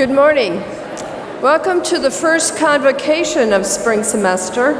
Good 0.00 0.08
morning. 0.08 0.54
Welcome 1.42 1.82
to 1.82 1.98
the 1.98 2.10
first 2.10 2.56
convocation 2.56 3.52
of 3.52 3.66
spring 3.66 4.02
semester. 4.02 4.72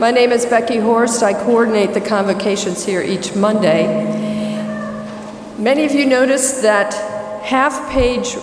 My 0.00 0.10
name 0.10 0.32
is 0.32 0.46
Becky 0.46 0.78
Horst. 0.78 1.22
I 1.22 1.34
coordinate 1.34 1.92
the 1.92 2.00
convocations 2.00 2.82
here 2.82 3.02
each 3.02 3.36
Monday. 3.36 3.84
Many 5.58 5.84
of 5.84 5.92
you 5.92 6.06
noticed 6.06 6.62
that 6.62 6.94
half 7.44 7.92
page 7.92 8.36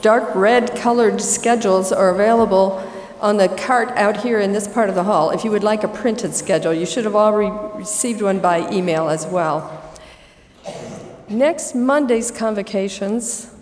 dark 0.00 0.34
red 0.34 0.74
colored 0.74 1.20
schedules 1.20 1.92
are 1.92 2.08
available 2.08 2.82
on 3.20 3.36
the 3.36 3.50
cart 3.50 3.90
out 3.90 4.16
here 4.22 4.40
in 4.40 4.54
this 4.54 4.66
part 4.66 4.88
of 4.88 4.94
the 4.94 5.04
hall. 5.04 5.28
If 5.32 5.44
you 5.44 5.50
would 5.50 5.64
like 5.64 5.84
a 5.84 5.88
printed 5.88 6.34
schedule, 6.34 6.72
you 6.72 6.86
should 6.86 7.04
have 7.04 7.14
already 7.14 7.54
received 7.76 8.22
one 8.22 8.38
by 8.38 8.66
email 8.72 9.10
as 9.10 9.26
well. 9.26 9.84
Next 11.28 11.74
Monday's 11.74 12.30
convocations, 12.30 13.54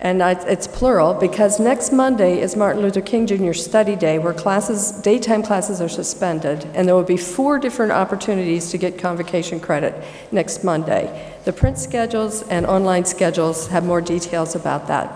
and 0.00 0.22
it's 0.22 0.68
plural 0.68 1.12
because 1.14 1.58
next 1.58 1.92
Monday 1.92 2.40
is 2.40 2.54
Martin 2.54 2.82
Luther 2.82 3.00
King 3.00 3.26
Jr. 3.26 3.52
Study 3.52 3.96
Day, 3.96 4.20
where 4.20 4.32
classes, 4.32 4.92
daytime 4.92 5.42
classes 5.42 5.80
are 5.80 5.88
suspended, 5.88 6.64
and 6.74 6.86
there 6.86 6.94
will 6.94 7.02
be 7.02 7.16
four 7.16 7.58
different 7.58 7.90
opportunities 7.90 8.70
to 8.70 8.78
get 8.78 8.96
convocation 8.96 9.58
credit 9.58 9.94
next 10.30 10.62
Monday. 10.62 11.34
The 11.44 11.52
print 11.52 11.78
schedules 11.78 12.42
and 12.42 12.64
online 12.64 13.06
schedules 13.06 13.66
have 13.68 13.84
more 13.84 14.00
details 14.00 14.54
about 14.54 14.86
that. 14.86 15.12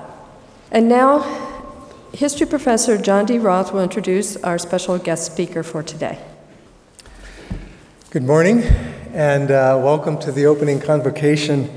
And 0.73 0.88
now, 0.88 1.51
History 2.12 2.46
professor 2.46 2.98
John 2.98 3.24
D. 3.24 3.38
Roth 3.38 3.73
will 3.73 3.82
introduce 3.82 4.37
our 4.38 4.59
special 4.59 4.98
guest 4.98 5.32
speaker 5.32 5.62
for 5.62 5.82
today. 5.82 6.18
Good 8.10 8.24
morning, 8.24 8.62
and 9.14 9.51
uh, 9.51 9.80
welcome 9.82 10.18
to 10.18 10.32
the 10.32 10.45
opening 10.45 10.78
convocation 10.78 11.70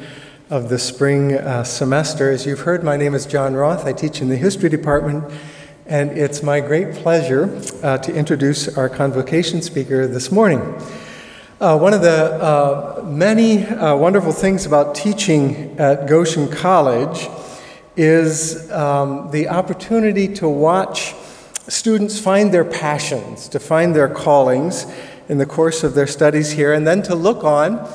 of 0.49 0.69
the 0.69 0.77
spring 0.77 1.33
uh, 1.33 1.63
semester. 1.63 2.29
As 2.29 2.45
you've 2.45 2.59
heard, 2.59 2.83
my 2.83 2.97
name 2.97 3.15
is 3.15 3.25
John 3.25 3.55
Roth. 3.55 3.85
I 3.85 3.93
teach 3.93 4.21
in 4.21 4.29
the 4.29 4.37
history 4.37 4.69
department, 4.69 5.33
and 5.87 6.11
it's 6.11 6.43
my 6.43 6.59
great 6.59 6.93
pleasure 6.93 7.59
uh, 7.81 7.97
to 7.97 8.13
introduce 8.13 8.77
our 8.77 8.87
convocation 8.87 9.63
speaker 9.63 10.05
this 10.05 10.31
morning. 10.31 10.59
Uh, 11.59 11.79
one 11.79 11.95
of 11.95 12.03
the 12.03 12.35
uh, 12.35 13.03
many 13.07 13.65
uh, 13.65 13.95
wonderful 13.95 14.31
things 14.31 14.67
about 14.67 14.93
teaching 14.93 15.79
at 15.79 16.07
Goshen 16.07 16.47
College 16.47 17.27
is 17.95 18.71
um, 18.71 19.31
the 19.31 19.47
opportunity 19.47 20.27
to 20.35 20.47
watch 20.47 21.15
students 21.67 22.19
find 22.19 22.53
their 22.53 22.65
passions, 22.65 23.47
to 23.49 23.59
find 23.59 23.95
their 23.95 24.09
callings 24.09 24.85
in 25.27 25.39
the 25.39 25.45
course 25.47 25.83
of 25.83 25.95
their 25.95 26.05
studies 26.05 26.51
here, 26.51 26.71
and 26.71 26.85
then 26.85 27.01
to 27.01 27.15
look 27.15 27.43
on 27.43 27.89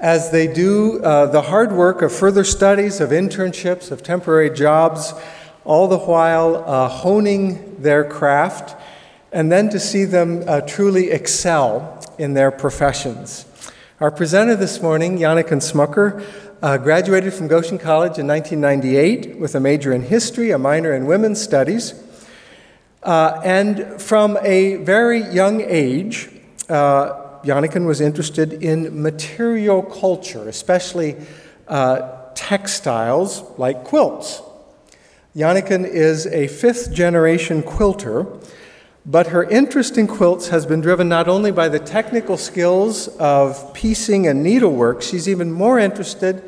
as 0.00 0.30
they 0.30 0.46
do 0.46 1.02
uh, 1.02 1.26
the 1.26 1.42
hard 1.42 1.72
work 1.72 2.02
of 2.02 2.12
further 2.12 2.44
studies, 2.44 3.00
of 3.00 3.10
internships, 3.10 3.90
of 3.90 4.02
temporary 4.02 4.50
jobs, 4.50 5.12
all 5.64 5.88
the 5.88 5.98
while 5.98 6.64
uh, 6.66 6.88
honing 6.88 7.76
their 7.82 8.04
craft, 8.04 8.76
and 9.32 9.50
then 9.50 9.68
to 9.68 9.78
see 9.78 10.04
them 10.04 10.42
uh, 10.46 10.60
truly 10.62 11.10
excel 11.10 12.00
in 12.18 12.34
their 12.34 12.50
professions. 12.50 13.44
Our 14.00 14.10
presenter 14.10 14.54
this 14.54 14.80
morning, 14.80 15.18
Janneken 15.18 15.60
Smucker, 15.60 16.24
uh, 16.62 16.78
graduated 16.78 17.34
from 17.34 17.48
Goshen 17.48 17.78
College 17.78 18.18
in 18.18 18.26
1998 18.26 19.38
with 19.38 19.54
a 19.54 19.60
major 19.60 19.92
in 19.92 20.02
history, 20.02 20.50
a 20.52 20.58
minor 20.58 20.92
in 20.92 21.06
women's 21.06 21.40
studies. 21.40 21.94
Uh, 23.02 23.40
and 23.44 24.00
from 24.00 24.38
a 24.42 24.76
very 24.76 25.22
young 25.32 25.60
age, 25.60 26.30
uh, 26.68 27.17
Janneken 27.44 27.86
was 27.86 28.00
interested 28.00 28.52
in 28.52 29.02
material 29.02 29.82
culture, 29.82 30.48
especially 30.48 31.16
uh, 31.66 32.16
textiles 32.34 33.42
like 33.58 33.84
quilts. 33.84 34.42
Janneken 35.36 35.86
is 35.86 36.26
a 36.26 36.48
fifth 36.48 36.92
generation 36.92 37.62
quilter 37.62 38.26
but 39.08 39.28
her 39.28 39.44
interest 39.44 39.96
in 39.96 40.06
quilts 40.06 40.48
has 40.48 40.66
been 40.66 40.82
driven 40.82 41.08
not 41.08 41.28
only 41.28 41.50
by 41.50 41.70
the 41.70 41.78
technical 41.78 42.36
skills 42.36 43.08
of 43.16 43.72
piecing 43.72 44.26
and 44.26 44.42
needlework, 44.42 45.00
she's 45.00 45.26
even 45.26 45.50
more 45.50 45.78
interested 45.78 46.42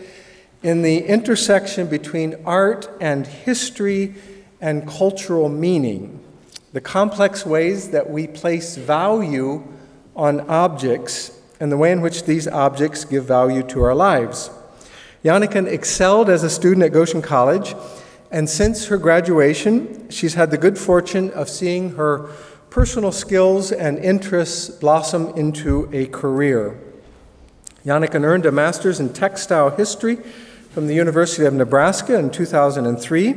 in 0.62 0.82
the 0.82 0.98
intersection 1.06 1.86
between 1.86 2.36
art 2.44 2.90
and 3.00 3.26
history 3.26 4.14
and 4.60 4.86
cultural 4.86 5.48
meaning, 5.48 6.22
the 6.74 6.82
complex 6.82 7.46
ways 7.46 7.92
that 7.92 8.10
we 8.10 8.26
place 8.26 8.76
value 8.76 9.66
on 10.20 10.40
objects 10.50 11.40
and 11.60 11.72
the 11.72 11.78
way 11.78 11.90
in 11.90 12.02
which 12.02 12.24
these 12.24 12.46
objects 12.46 13.06
give 13.06 13.24
value 13.24 13.62
to 13.62 13.82
our 13.82 13.94
lives. 13.94 14.50
Janneken 15.24 15.66
excelled 15.66 16.28
as 16.28 16.44
a 16.44 16.50
student 16.50 16.84
at 16.84 16.92
Goshen 16.92 17.22
College, 17.22 17.74
and 18.30 18.48
since 18.48 18.86
her 18.88 18.98
graduation, 18.98 20.10
she's 20.10 20.34
had 20.34 20.50
the 20.50 20.58
good 20.58 20.76
fortune 20.76 21.30
of 21.30 21.48
seeing 21.48 21.96
her 21.96 22.28
personal 22.68 23.12
skills 23.12 23.72
and 23.72 23.98
interests 23.98 24.68
blossom 24.68 25.28
into 25.36 25.88
a 25.90 26.06
career. 26.06 26.78
Janneken 27.86 28.22
earned 28.22 28.44
a 28.44 28.52
master's 28.52 29.00
in 29.00 29.14
textile 29.14 29.70
history 29.70 30.16
from 30.70 30.86
the 30.86 30.94
University 30.94 31.46
of 31.46 31.54
Nebraska 31.54 32.18
in 32.18 32.30
2003, 32.30 33.32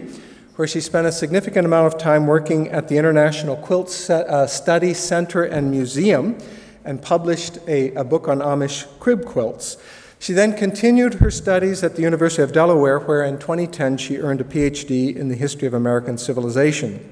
where 0.58 0.68
she 0.68 0.82
spent 0.82 1.08
a 1.08 1.14
significant 1.14 1.66
amount 1.66 1.94
of 1.94 1.98
time 1.98 2.28
working 2.28 2.68
at 2.70 2.90
the 2.90 2.98
International 2.98 3.56
Quilt 3.56 3.88
uh, 4.10 4.46
Study 4.48 4.94
Center 4.94 5.44
and 5.44 5.72
Museum 5.72 6.38
and 6.86 7.02
published 7.02 7.58
a, 7.68 7.94
a 7.96 8.04
book 8.04 8.28
on 8.28 8.40
Amish 8.40 8.88
crib 9.00 9.26
quilts. 9.26 9.78
She 10.20 10.32
then 10.32 10.56
continued 10.56 11.16
her 11.16 11.30
studies 11.30 11.84
at 11.84 11.96
the 11.96 12.02
University 12.02 12.42
of 12.42 12.54
Delaware, 12.54 13.00
where 13.00 13.24
in 13.24 13.40
2010 13.40 13.98
she 13.98 14.20
earned 14.20 14.40
a 14.40 14.46
PhD 14.46 15.14
in 15.16 15.28
the 15.28 15.36
history 15.36 15.68
of 15.68 15.74
American 15.74 16.18
civilization. 16.18 17.12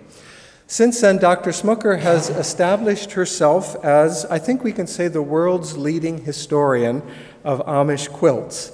Since 0.66 1.02
then, 1.02 1.18
Dr. 1.18 1.50
Smucker 1.50 2.00
has 2.00 2.30
established 2.30 3.12
herself 3.12 3.76
as, 3.84 4.24
I 4.28 4.40
think 4.40 4.64
we 4.64 4.72
can 4.72 4.88
say, 4.88 5.10
the 5.10 5.22
world's 5.22 5.78
leading 5.78 6.24
historian 6.24 7.04
of 7.44 7.60
Amish 7.66 8.10
quilts. 8.10 8.72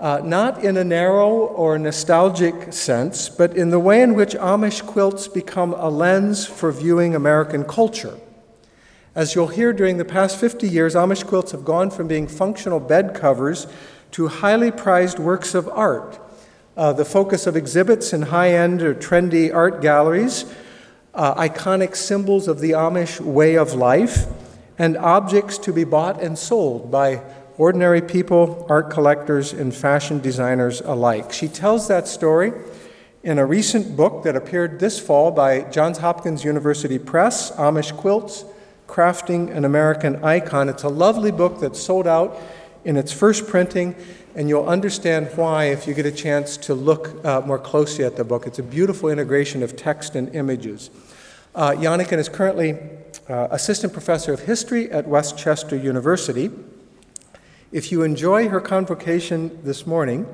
Uh, 0.00 0.22
not 0.24 0.64
in 0.64 0.78
a 0.78 0.84
narrow 0.84 1.30
or 1.30 1.78
nostalgic 1.78 2.72
sense, 2.72 3.28
but 3.28 3.54
in 3.54 3.68
the 3.68 3.78
way 3.78 4.00
in 4.00 4.14
which 4.14 4.32
Amish 4.36 4.84
quilts 4.86 5.28
become 5.28 5.74
a 5.74 5.90
lens 5.90 6.46
for 6.46 6.72
viewing 6.72 7.14
American 7.14 7.64
culture. 7.64 8.18
As 9.14 9.34
you'll 9.34 9.48
hear, 9.48 9.72
during 9.72 9.98
the 9.98 10.04
past 10.04 10.38
50 10.38 10.68
years, 10.68 10.94
Amish 10.94 11.24
quilts 11.24 11.52
have 11.52 11.64
gone 11.64 11.90
from 11.90 12.08
being 12.08 12.26
functional 12.26 12.80
bed 12.80 13.14
covers 13.14 13.66
to 14.10 14.28
highly 14.28 14.70
prized 14.70 15.18
works 15.18 15.54
of 15.54 15.68
art. 15.68 16.18
Uh, 16.76 16.92
the 16.92 17.04
focus 17.04 17.46
of 17.46 17.56
exhibits 17.56 18.12
in 18.12 18.22
high 18.22 18.50
end 18.50 18.82
or 18.82 18.94
trendy 18.94 19.54
art 19.54 19.80
galleries 19.80 20.44
uh, 21.14 21.34
iconic 21.36 21.94
symbols 21.96 22.48
of 22.48 22.60
the 22.60 22.72
Amish 22.72 23.20
way 23.20 23.56
of 23.56 23.74
life, 23.74 24.26
and 24.78 24.96
objects 24.96 25.58
to 25.58 25.72
be 25.72 25.84
bought 25.84 26.20
and 26.20 26.36
sold 26.38 26.90
by 26.90 27.22
ordinary 27.56 28.02
people, 28.02 28.66
art 28.68 28.90
collectors, 28.90 29.52
and 29.52 29.74
fashion 29.74 30.20
designers 30.20 30.80
alike. 30.80 31.32
She 31.32 31.46
tells 31.46 31.86
that 31.86 32.08
story 32.08 32.52
in 33.22 33.38
a 33.38 33.46
recent 33.46 33.96
book 33.96 34.24
that 34.24 34.34
appeared 34.34 34.80
this 34.80 34.98
fall 34.98 35.30
by 35.30 35.60
Johns 35.70 35.98
Hopkins 35.98 36.44
University 36.44 36.98
Press 36.98 37.52
Amish 37.52 37.96
Quilts 37.96 38.44
Crafting 38.86 39.54
an 39.54 39.64
American 39.64 40.22
Icon. 40.24 40.68
It's 40.68 40.82
a 40.82 40.88
lovely 40.88 41.30
book 41.30 41.60
that 41.60 41.76
sold 41.76 42.06
out 42.06 42.40
in 42.84 42.96
its 42.96 43.12
first 43.12 43.46
printing, 43.46 43.94
and 44.34 44.48
you'll 44.48 44.68
understand 44.68 45.30
why 45.36 45.64
if 45.64 45.86
you 45.86 45.94
get 45.94 46.06
a 46.06 46.12
chance 46.12 46.56
to 46.58 46.74
look 46.74 47.24
uh, 47.24 47.40
more 47.40 47.58
closely 47.58 48.04
at 48.04 48.16
the 48.16 48.24
book. 48.24 48.46
It's 48.46 48.58
a 48.58 48.62
beautiful 48.62 49.08
integration 49.08 49.62
of 49.62 49.76
text 49.76 50.14
and 50.14 50.34
images. 50.34 50.90
Uh, 51.54 51.74
is 51.78 52.28
currently 52.28 52.76
uh, 53.28 53.48
assistant 53.50 53.92
professor 53.92 54.32
of 54.32 54.40
history 54.40 54.90
at 54.90 55.06
West 55.06 55.38
Chester 55.38 55.76
University. 55.76 56.50
If 57.72 57.90
you 57.90 58.02
enjoy 58.02 58.48
her 58.48 58.60
convocation 58.60 59.60
this 59.62 59.86
morning, 59.86 60.26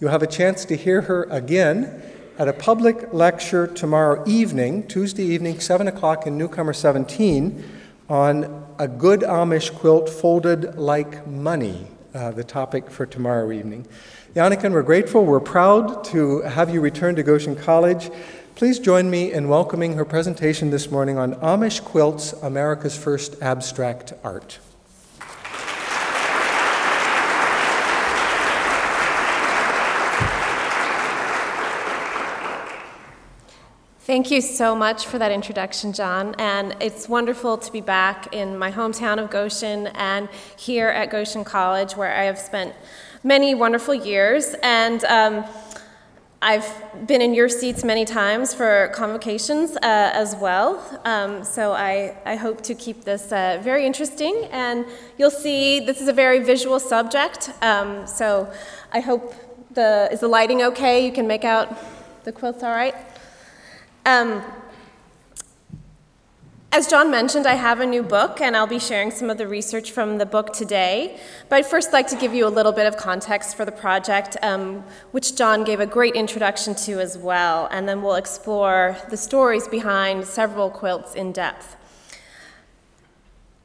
you'll 0.00 0.10
have 0.10 0.22
a 0.22 0.26
chance 0.26 0.64
to 0.66 0.76
hear 0.76 1.02
her 1.02 1.24
again 1.24 2.02
at 2.38 2.48
a 2.48 2.52
public 2.52 3.12
lecture 3.12 3.66
tomorrow 3.66 4.22
evening, 4.26 4.86
Tuesday 4.86 5.24
evening, 5.24 5.58
7 5.58 5.88
o'clock 5.88 6.26
in 6.26 6.36
Newcomer 6.36 6.72
17, 6.72 7.64
on 8.08 8.66
a 8.78 8.86
good 8.86 9.20
Amish 9.20 9.74
quilt 9.74 10.08
folded 10.08 10.76
like 10.76 11.26
money, 11.26 11.86
uh, 12.14 12.30
the 12.30 12.44
topic 12.44 12.90
for 12.90 13.06
tomorrow 13.06 13.50
evening. 13.50 13.86
Janneken, 14.34 14.72
we're 14.72 14.82
grateful. 14.82 15.24
We're 15.24 15.40
proud 15.40 16.04
to 16.04 16.42
have 16.42 16.70
you 16.70 16.80
return 16.80 17.16
to 17.16 17.22
Goshen 17.22 17.56
College. 17.56 18.10
Please 18.54 18.78
join 18.78 19.10
me 19.10 19.32
in 19.32 19.48
welcoming 19.48 19.94
her 19.94 20.04
presentation 20.04 20.70
this 20.70 20.90
morning 20.90 21.18
on 21.18 21.34
Amish 21.36 21.82
Quilts, 21.82 22.32
America's 22.42 22.96
First 22.96 23.42
Abstract 23.42 24.12
Art. 24.22 24.58
Thank 34.06 34.30
you 34.30 34.40
so 34.40 34.76
much 34.76 35.04
for 35.04 35.18
that 35.18 35.32
introduction, 35.32 35.92
John. 35.92 36.36
And 36.38 36.76
it's 36.78 37.08
wonderful 37.08 37.58
to 37.58 37.72
be 37.72 37.80
back 37.80 38.32
in 38.32 38.56
my 38.56 38.70
hometown 38.70 39.20
of 39.20 39.30
Goshen 39.30 39.88
and 39.88 40.28
here 40.56 40.86
at 40.86 41.10
Goshen 41.10 41.42
College, 41.42 41.96
where 41.96 42.14
I 42.14 42.22
have 42.22 42.38
spent 42.38 42.72
many 43.24 43.52
wonderful 43.56 43.94
years. 43.94 44.54
And 44.62 45.02
um, 45.06 45.44
I've 46.40 46.72
been 47.08 47.20
in 47.20 47.34
your 47.34 47.48
seats 47.48 47.82
many 47.82 48.04
times 48.04 48.54
for 48.54 48.92
convocations 48.94 49.74
uh, 49.78 49.80
as 49.82 50.36
well, 50.36 51.00
um, 51.04 51.42
so 51.42 51.72
I, 51.72 52.16
I 52.24 52.36
hope 52.36 52.62
to 52.62 52.76
keep 52.76 53.02
this 53.02 53.32
uh, 53.32 53.58
very 53.60 53.84
interesting. 53.84 54.46
And 54.52 54.86
you'll 55.18 55.32
see 55.32 55.80
this 55.80 56.00
is 56.00 56.06
a 56.06 56.12
very 56.12 56.44
visual 56.44 56.78
subject, 56.78 57.50
um, 57.60 58.06
so 58.06 58.52
I 58.92 59.00
hope 59.00 59.34
the 59.72 60.08
is 60.12 60.20
the 60.20 60.28
lighting 60.28 60.62
okay? 60.62 61.04
You 61.04 61.10
can 61.10 61.26
make 61.26 61.42
out 61.42 61.76
the 62.22 62.30
quilts 62.30 62.62
all 62.62 62.70
right. 62.70 62.94
Um, 64.06 64.40
as 66.70 66.86
John 66.86 67.10
mentioned, 67.10 67.44
I 67.44 67.54
have 67.54 67.80
a 67.80 67.86
new 67.86 68.04
book, 68.04 68.40
and 68.40 68.56
I'll 68.56 68.68
be 68.68 68.78
sharing 68.78 69.10
some 69.10 69.30
of 69.30 69.36
the 69.36 69.48
research 69.48 69.90
from 69.90 70.18
the 70.18 70.26
book 70.26 70.52
today. 70.52 71.18
But 71.48 71.56
I'd 71.56 71.66
first 71.66 71.92
like 71.92 72.06
to 72.08 72.16
give 72.16 72.32
you 72.32 72.46
a 72.46 72.48
little 72.48 72.70
bit 72.70 72.86
of 72.86 72.96
context 72.96 73.56
for 73.56 73.64
the 73.64 73.72
project, 73.72 74.36
um, 74.42 74.84
which 75.10 75.34
John 75.34 75.64
gave 75.64 75.80
a 75.80 75.86
great 75.86 76.14
introduction 76.14 76.76
to 76.86 77.00
as 77.00 77.18
well, 77.18 77.66
and 77.72 77.88
then 77.88 78.00
we'll 78.00 78.14
explore 78.14 78.96
the 79.10 79.16
stories 79.16 79.66
behind 79.66 80.24
several 80.24 80.70
quilts 80.70 81.14
in 81.14 81.32
depth. 81.32 81.75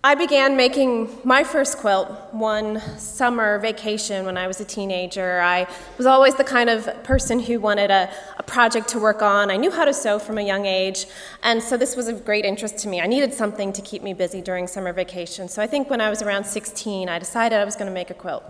I 0.04 0.16
began 0.16 0.58
making 0.58 1.10
my 1.24 1.44
first 1.44 1.78
quilt 1.78 2.10
one 2.32 2.80
summer 2.98 3.60
vacation 3.60 4.26
when 4.26 4.36
I 4.36 4.48
was 4.48 4.60
a 4.60 4.66
teenager. 4.66 5.40
I 5.42 5.68
was 6.00 6.08
always 6.08 6.34
the 6.34 6.44
kind 6.44 6.72
of 6.72 7.04
person 7.04 7.40
who 7.40 7.60
wanted 7.60 7.92
a, 7.92 8.12
a, 8.40 8.42
project 8.42 8.88
to 8.90 9.00
work 9.00 9.22
on. 9.22 9.52
I 9.52 9.58
knew 9.58 9.70
how 9.70 9.86
to 9.86 9.94
sew 9.94 10.18
from 10.18 10.40
a 10.40 10.42
young 10.42 10.66
age, 10.66 11.06
and 11.44 11.62
so 11.62 11.78
this 11.78 11.96
was 11.96 12.08
of 12.08 12.26
great 12.26 12.46
interest 12.46 12.80
to 12.80 12.88
me. 12.88 13.00
I 13.00 13.06
needed 13.06 13.32
something 13.32 13.72
to 13.74 13.82
keep 13.84 14.02
me 14.02 14.16
busy 14.16 14.42
during 14.42 14.66
summer 14.66 14.92
vacation. 14.92 15.48
So 15.48 15.62
I 15.62 15.68
think 15.68 15.88
when 15.88 16.02
I 16.02 16.10
was 16.10 16.24
around 16.24 16.46
16, 16.46 17.08
I 17.08 17.20
decided 17.20 17.60
I 17.60 17.64
was 17.64 17.76
going 17.76 17.88
to 17.88 17.94
make 17.94 18.10
a 18.10 18.16
quilt. 18.16 18.44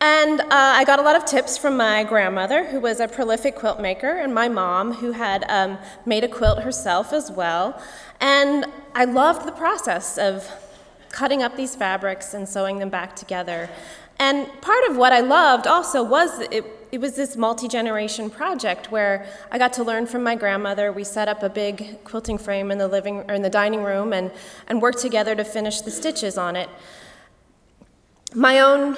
And 0.00 0.40
uh, 0.40 0.46
I 0.50 0.84
got 0.84 1.00
a 1.00 1.02
lot 1.02 1.16
of 1.16 1.24
tips 1.24 1.58
from 1.58 1.76
my 1.76 2.04
grandmother, 2.04 2.64
who 2.64 2.78
was 2.78 3.00
a 3.00 3.08
prolific 3.08 3.56
quilt 3.56 3.80
maker, 3.80 4.12
and 4.12 4.32
my 4.32 4.48
mom, 4.48 4.92
who 4.92 5.10
had 5.10 5.44
um, 5.48 5.76
made 6.06 6.22
a 6.22 6.28
quilt 6.28 6.60
herself 6.60 7.12
as 7.12 7.32
well. 7.32 7.82
And 8.20 8.66
I 8.94 9.06
loved 9.06 9.44
the 9.44 9.52
process 9.52 10.16
of 10.16 10.48
cutting 11.10 11.42
up 11.42 11.56
these 11.56 11.74
fabrics 11.74 12.34
and 12.34 12.48
sewing 12.48 12.78
them 12.78 12.90
back 12.90 13.16
together. 13.16 13.68
And 14.18 14.48
part 14.60 14.84
of 14.88 14.96
what 14.96 15.12
I 15.12 15.20
loved 15.20 15.66
also 15.66 16.02
was 16.02 16.40
it, 16.50 16.64
it 16.90 17.00
was 17.00 17.14
this 17.14 17.36
multi 17.36 17.68
generation 17.68 18.30
project 18.30 18.90
where 18.90 19.26
I 19.52 19.58
got 19.58 19.72
to 19.74 19.84
learn 19.84 20.06
from 20.06 20.22
my 20.22 20.34
grandmother. 20.34 20.90
We 20.90 21.04
set 21.04 21.28
up 21.28 21.42
a 21.42 21.48
big 21.48 22.02
quilting 22.04 22.38
frame 22.38 22.70
in 22.70 22.78
the 22.78 22.88
living 22.88 23.24
or 23.28 23.34
in 23.34 23.42
the 23.42 23.50
dining 23.50 23.82
room 23.82 24.12
and, 24.12 24.32
and 24.66 24.82
worked 24.82 24.98
together 24.98 25.36
to 25.36 25.44
finish 25.44 25.80
the 25.82 25.90
stitches 25.90 26.36
on 26.36 26.56
it. 26.56 26.68
My 28.34 28.60
own 28.60 28.96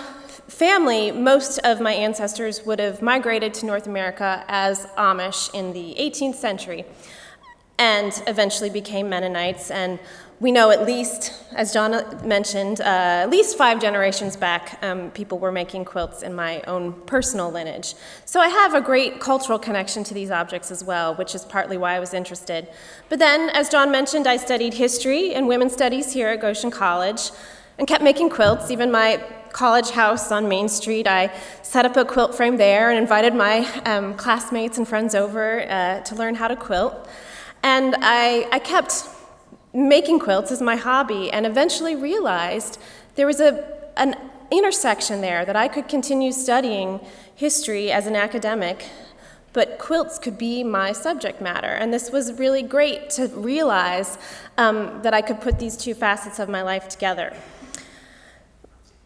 family, 0.48 1.12
most 1.12 1.58
of 1.58 1.80
my 1.80 1.92
ancestors 1.92 2.64
would 2.64 2.78
have 2.78 3.02
migrated 3.02 3.54
to 3.54 3.66
North 3.66 3.86
America 3.86 4.44
as 4.48 4.86
Amish 4.98 5.52
in 5.54 5.72
the 5.72 5.94
18th 5.98 6.34
century 6.34 6.84
and 7.78 8.22
eventually 8.26 8.70
became 8.70 9.08
Mennonites. 9.08 9.70
And 9.70 9.98
we 10.40 10.50
know 10.50 10.70
at 10.70 10.86
least, 10.86 11.34
as 11.54 11.70
John 11.70 11.92
mentioned, 12.26 12.80
uh, 12.80 13.24
at 13.24 13.30
least 13.30 13.58
five 13.58 13.78
generations 13.78 14.36
back, 14.36 14.78
um, 14.82 15.10
people 15.10 15.38
were 15.38 15.52
making 15.52 15.84
quilts 15.84 16.22
in 16.22 16.34
my 16.34 16.62
own 16.62 16.94
personal 17.02 17.50
lineage. 17.50 17.94
So 18.24 18.40
I 18.40 18.48
have 18.48 18.72
a 18.72 18.80
great 18.80 19.20
cultural 19.20 19.58
connection 19.58 20.02
to 20.04 20.14
these 20.14 20.30
objects 20.30 20.70
as 20.70 20.82
well, 20.82 21.14
which 21.14 21.34
is 21.34 21.44
partly 21.44 21.76
why 21.76 21.94
I 21.94 22.00
was 22.00 22.14
interested. 22.14 22.68
But 23.10 23.18
then, 23.18 23.50
as 23.50 23.68
John 23.68 23.90
mentioned, 23.90 24.26
I 24.26 24.38
studied 24.38 24.72
history 24.72 25.34
and 25.34 25.46
women's 25.46 25.74
studies 25.74 26.14
here 26.14 26.28
at 26.28 26.40
Goshen 26.40 26.70
College 26.70 27.30
and 27.78 27.86
kept 27.86 28.02
making 28.02 28.30
quilts. 28.30 28.70
Even 28.70 28.90
my 28.90 29.22
college 29.52 29.90
house 29.90 30.32
on 30.32 30.48
Main 30.48 30.70
Street, 30.70 31.06
I 31.06 31.30
set 31.62 31.84
up 31.84 31.98
a 31.98 32.04
quilt 32.06 32.34
frame 32.34 32.56
there 32.56 32.88
and 32.88 32.98
invited 32.98 33.34
my 33.34 33.58
um, 33.84 34.14
classmates 34.14 34.78
and 34.78 34.88
friends 34.88 35.14
over 35.14 35.68
uh, 35.68 36.00
to 36.00 36.14
learn 36.14 36.34
how 36.34 36.48
to 36.48 36.56
quilt. 36.56 37.06
And 37.62 37.94
I, 37.98 38.48
I 38.52 38.58
kept 38.58 39.06
making 39.72 40.18
quilts 40.18 40.50
as 40.50 40.60
my 40.60 40.76
hobby 40.76 41.30
and 41.30 41.46
eventually 41.46 41.94
realized 41.94 42.80
there 43.14 43.26
was 43.26 43.40
a, 43.40 43.64
an 43.96 44.16
intersection 44.50 45.20
there 45.20 45.44
that 45.44 45.56
I 45.56 45.68
could 45.68 45.88
continue 45.88 46.32
studying 46.32 47.00
history 47.34 47.92
as 47.92 48.06
an 48.06 48.16
academic, 48.16 48.86
but 49.52 49.78
quilts 49.78 50.18
could 50.18 50.38
be 50.38 50.64
my 50.64 50.92
subject 50.92 51.40
matter. 51.40 51.68
And 51.68 51.92
this 51.92 52.10
was 52.10 52.32
really 52.34 52.62
great 52.62 53.10
to 53.10 53.28
realize 53.28 54.18
um, 54.58 55.00
that 55.02 55.14
I 55.14 55.22
could 55.22 55.40
put 55.40 55.58
these 55.58 55.76
two 55.76 55.94
facets 55.94 56.38
of 56.38 56.48
my 56.48 56.62
life 56.62 56.88
together. 56.88 57.36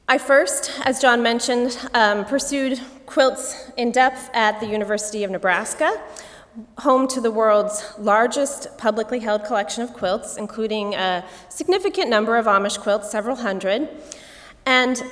I 0.07 0.19
first, 0.19 0.71
as 0.85 1.01
John 1.01 1.23
mentioned, 1.23 1.79
um, 1.95 2.27
pursued 2.27 2.79
quilts 3.07 3.71
in 3.77 3.91
depth 3.91 4.29
at 4.35 4.61
the 4.61 4.67
University 4.67 5.25
of 5.25 5.31
Nebraska 5.31 5.99
home 6.79 7.09
to 7.09 7.21
the 7.21 7.31
world's 7.31 7.93
largest 7.99 8.79
publicly 8.79 9.19
held 9.21 9.45
collection 9.45 9.83
of 9.83 9.93
quilts, 9.93 10.37
including 10.37 10.95
a 10.95 11.25
significant 11.49 12.09
number 12.09 12.37
of 12.37 12.47
Amish 12.47 12.79
quilts, 12.79 13.11
several 13.11 13.37
hundred. 13.37 13.89
And 14.67 15.03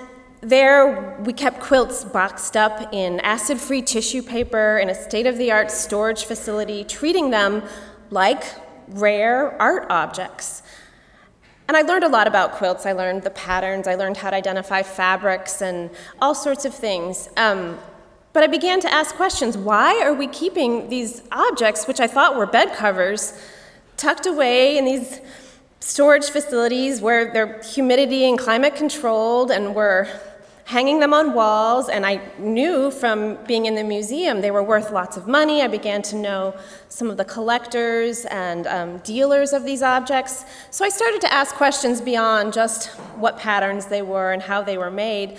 there, 0.41 1.21
we 1.25 1.33
kept 1.33 1.61
quilts 1.61 2.05
boxed 2.05 2.57
up 2.57 2.93
in 2.93 3.21
acid 3.21 3.59
free 3.61 3.83
tissue 3.83 4.23
paper 4.23 4.79
in 4.79 4.89
a 4.89 4.95
state 4.95 5.27
of 5.27 5.39
the 5.39 5.53
art 5.53 5.71
storage 5.71 6.25
facility, 6.25 6.85
treating 6.85 7.31
them 7.31 7.63
like 8.11 8.45
rare 8.89 9.61
art 9.61 9.87
objects. 9.91 10.63
And 11.69 11.77
I 11.77 11.83
learned 11.83 12.05
a 12.05 12.09
lot 12.09 12.27
about 12.27 12.53
quilts. 12.53 12.87
I 12.87 12.93
learned 12.93 13.23
the 13.23 13.31
patterns, 13.31 13.87
I 13.87 13.95
learned 13.95 14.17
how 14.17 14.31
to 14.31 14.37
identify 14.37 14.83
fabrics, 14.83 15.63
and 15.63 15.91
all 16.21 16.35
sorts 16.35 16.65
of 16.65 16.75
things. 16.75 17.29
Um, 17.37 17.79
but 18.33 18.43
I 18.43 18.47
began 18.47 18.81
to 18.81 18.93
ask 18.93 19.15
questions. 19.15 19.57
Why 19.57 20.01
are 20.03 20.15
we 20.15 20.27
keeping 20.27 20.89
these 20.89 21.23
objects, 21.31 21.87
which 21.87 22.01
I 22.01 22.07
thought 22.07 22.37
were 22.37 22.47
bed 22.47 22.73
covers, 22.75 23.39
tucked 23.97 24.27
away 24.27 24.79
in 24.79 24.85
these 24.85 25.21
storage 25.81 26.31
facilities 26.31 27.01
where 27.01 27.33
they're 27.33 27.61
humidity 27.63 28.25
and 28.25 28.39
climate 28.39 28.75
controlled 28.75 29.51
and 29.51 29.75
we're 29.75 30.09
hanging 30.65 31.01
them 31.01 31.13
on 31.13 31.35
walls? 31.35 31.91
And 31.91 32.07
i 32.07 32.23
knew 32.39 32.91
from 32.91 33.37
being 33.45 33.67
in 33.67 33.75
the 33.75 33.85
museum 33.85 34.41
they 34.41 34.51
were 34.51 34.63
worth 34.63 34.91
lots 34.91 35.19
of 35.19 35.27
money. 35.27 35.61
I 35.61 35.69
began 35.69 36.01
to 36.03 36.17
know 36.17 36.55
some 36.89 37.11
of 37.11 37.19
the 37.19 37.27
collectors 37.27 38.25
and 38.27 38.67
um, 38.67 38.99
dealers 38.99 39.53
of 39.53 39.65
these 39.65 39.83
objects. 39.83 40.47
So 40.71 40.87
i 40.87 40.89
started 40.89 41.21
to 41.21 41.33
ask 41.33 41.55
questions 41.55 42.01
beyond 42.01 42.55
just 42.55 42.89
what 43.17 43.39
patterns 43.39 43.87
they 43.87 44.01
were 44.01 44.33
and 44.33 44.41
how 44.41 44.63
they 44.63 44.79
were 44.79 44.91
made 44.91 45.37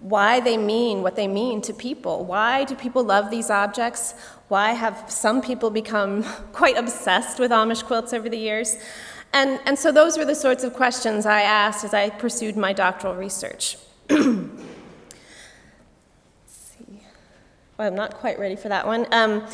why 0.00 0.40
they 0.40 0.56
mean 0.56 1.02
what 1.02 1.14
they 1.14 1.28
mean 1.28 1.60
to 1.62 1.74
people. 1.74 2.24
Why 2.24 2.64
do 2.64 2.74
people 2.74 3.04
love 3.04 3.30
these 3.30 3.50
objects? 3.50 4.14
Why 4.48 4.72
have 4.72 5.04
some 5.08 5.42
people 5.42 5.70
become 5.70 6.24
quite 6.52 6.76
obsessed 6.76 7.38
with 7.38 7.50
Amish 7.50 7.84
quilts 7.84 8.12
over 8.12 8.28
the 8.28 8.38
years? 8.38 8.76
And, 9.32 9.60
and 9.64 9.78
so 9.78 9.92
those 9.92 10.18
were 10.18 10.24
the 10.24 10.34
sorts 10.34 10.64
of 10.64 10.74
questions 10.74 11.24
I 11.26 11.42
asked 11.42 11.84
as 11.84 11.94
I 11.94 12.10
pursued 12.10 12.56
my 12.56 12.72
doctoral 12.72 13.14
research. 13.14 13.76
see. 14.10 14.18
Well, 17.78 17.86
I'm 17.86 17.94
not 17.94 18.14
quite 18.14 18.38
ready 18.40 18.56
for 18.56 18.68
that 18.68 18.86
one. 18.86 19.06
Um, 19.12 19.46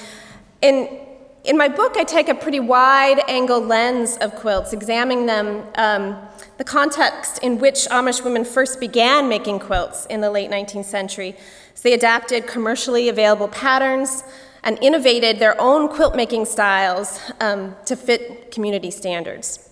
in, 0.62 0.98
in 1.44 1.58
my 1.58 1.68
book, 1.68 1.96
I 1.96 2.04
take 2.04 2.28
a 2.28 2.34
pretty 2.34 2.60
wide 2.60 3.20
angle 3.28 3.60
lens 3.60 4.16
of 4.18 4.34
quilts, 4.36 4.72
examining 4.72 5.26
them. 5.26 5.64
Um, 5.74 6.16
the 6.58 6.64
context 6.64 7.38
in 7.42 7.58
which 7.58 7.86
Amish 7.90 8.24
women 8.24 8.44
first 8.44 8.80
began 8.80 9.28
making 9.28 9.58
quilts 9.58 10.06
in 10.06 10.20
the 10.20 10.30
late 10.30 10.50
19th 10.50 10.84
century. 10.84 11.36
So 11.74 11.82
they 11.88 11.92
adapted 11.92 12.46
commercially 12.46 13.08
available 13.08 13.48
patterns 13.48 14.24
and 14.62 14.78
innovated 14.82 15.38
their 15.38 15.60
own 15.60 15.88
quilt 15.88 16.16
making 16.16 16.46
styles 16.46 17.20
um, 17.40 17.76
to 17.84 17.94
fit 17.94 18.50
community 18.50 18.90
standards. 18.90 19.70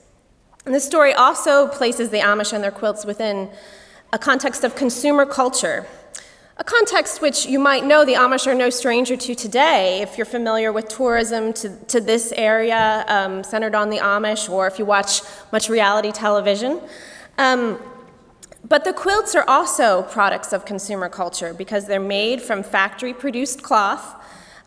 And 0.66 0.74
this 0.74 0.84
story 0.84 1.12
also 1.12 1.68
places 1.68 2.10
the 2.10 2.20
Amish 2.20 2.52
and 2.52 2.62
their 2.62 2.70
quilts 2.70 3.04
within 3.04 3.50
a 4.12 4.18
context 4.18 4.62
of 4.62 4.76
consumer 4.76 5.26
culture 5.26 5.86
a 6.56 6.62
context 6.62 7.20
which 7.20 7.46
you 7.46 7.58
might 7.58 7.84
know 7.84 8.04
the 8.04 8.14
Amish 8.14 8.46
are 8.46 8.54
no 8.54 8.70
stranger 8.70 9.16
to 9.16 9.34
today 9.34 10.02
if 10.02 10.16
you're 10.16 10.24
familiar 10.24 10.72
with 10.72 10.88
tourism 10.88 11.52
to, 11.52 11.76
to 11.86 12.00
this 12.00 12.32
area 12.36 13.04
um, 13.08 13.42
centered 13.42 13.74
on 13.74 13.90
the 13.90 13.98
Amish, 13.98 14.48
or 14.48 14.68
if 14.68 14.78
you 14.78 14.84
watch 14.84 15.22
much 15.50 15.68
reality 15.68 16.12
television. 16.12 16.80
Um, 17.38 17.80
but 18.66 18.84
the 18.84 18.92
quilts 18.92 19.34
are 19.34 19.44
also 19.48 20.02
products 20.02 20.52
of 20.52 20.64
consumer 20.64 21.08
culture 21.08 21.52
because 21.52 21.86
they're 21.86 21.98
made 21.98 22.40
from 22.40 22.62
factory 22.62 23.12
produced 23.12 23.62
cloth, 23.62 24.22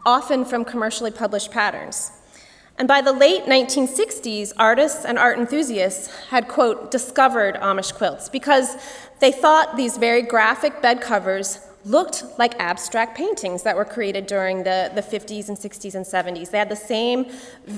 often 0.05 0.43
from 0.43 0.65
commercially 0.65 1.09
published 1.09 1.51
patterns. 1.51 2.11
And 2.77 2.87
by 2.87 3.01
the 3.01 3.13
late 3.13 3.45
1960s, 3.45 4.51
artists 4.57 5.03
and 5.05 5.17
art 5.17 5.39
enthusiasts 5.39 6.13
had, 6.27 6.47
quote, 6.47 6.91
discovered 6.91 7.55
Amish 7.55 7.93
quilts 7.93 8.29
because 8.29 8.75
they 9.19 9.31
thought 9.31 9.77
these 9.77 9.97
very 9.97 10.21
graphic 10.21 10.79
bed 10.81 11.01
covers 11.01 11.66
looked 11.87 12.25
like 12.37 12.53
abstract 12.59 13.17
paintings 13.17 13.63
that 13.63 13.75
were 13.75 13.85
created 13.85 14.27
during 14.27 14.63
the, 14.63 14.91
the 14.93 15.01
50s 15.01 15.47
and 15.47 15.57
60s 15.57 15.95
and 15.95 16.05
70s. 16.05 16.51
They 16.51 16.57
had 16.57 16.69
the 16.69 16.75
same 16.75 17.27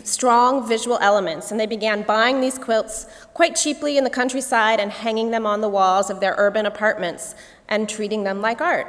strong 0.03 0.67
visual 0.67 0.97
elements, 0.99 1.51
and 1.51 1.59
they 1.59 1.67
began 1.67 2.01
buying 2.01 2.41
these 2.41 2.57
quilts 2.57 3.05
quite 3.33 3.55
cheaply 3.55 3.97
in 3.97 4.03
the 4.03 4.09
countryside 4.09 4.79
and 4.79 4.91
hanging 4.91 5.31
them 5.31 5.45
on 5.45 5.61
the 5.61 5.69
walls 5.69 6.09
of 6.09 6.19
their 6.19 6.35
urban 6.37 6.65
apartments 6.65 7.35
and 7.67 7.87
treating 7.87 8.23
them 8.23 8.41
like 8.41 8.61
art. 8.61 8.87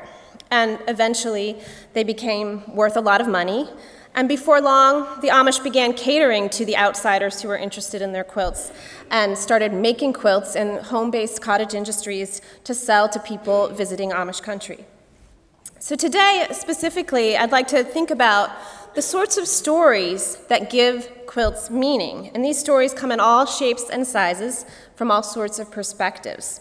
and 0.50 0.78
eventually 0.88 1.56
they 1.92 2.02
became 2.02 2.62
worth 2.74 2.96
a 2.96 3.00
lot 3.00 3.20
of 3.20 3.28
money. 3.28 3.68
And 4.14 4.28
before 4.28 4.60
long, 4.60 5.20
the 5.20 5.28
Amish 5.28 5.62
began 5.62 5.92
catering 5.92 6.48
to 6.50 6.64
the 6.64 6.76
outsiders 6.76 7.40
who 7.40 7.48
were 7.48 7.56
interested 7.56 8.02
in 8.02 8.12
their 8.12 8.24
quilts 8.24 8.72
and 9.10 9.38
started 9.38 9.72
making 9.72 10.14
quilts 10.14 10.56
in 10.56 10.78
home 10.78 11.12
based 11.12 11.40
cottage 11.40 11.74
industries 11.74 12.42
to 12.64 12.74
sell 12.74 13.08
to 13.08 13.20
people 13.20 13.68
visiting 13.68 14.10
Amish 14.10 14.42
country. 14.42 14.84
So, 15.82 15.96
today 15.96 16.46
specifically, 16.52 17.38
I'd 17.38 17.52
like 17.52 17.66
to 17.68 17.82
think 17.82 18.10
about 18.10 18.50
the 18.94 19.00
sorts 19.00 19.38
of 19.38 19.46
stories 19.48 20.36
that 20.48 20.68
give 20.68 21.10
quilts 21.24 21.70
meaning. 21.70 22.30
And 22.34 22.44
these 22.44 22.58
stories 22.58 22.92
come 22.92 23.10
in 23.10 23.18
all 23.18 23.46
shapes 23.46 23.88
and 23.88 24.06
sizes 24.06 24.66
from 24.94 25.10
all 25.10 25.22
sorts 25.22 25.58
of 25.58 25.70
perspectives. 25.70 26.60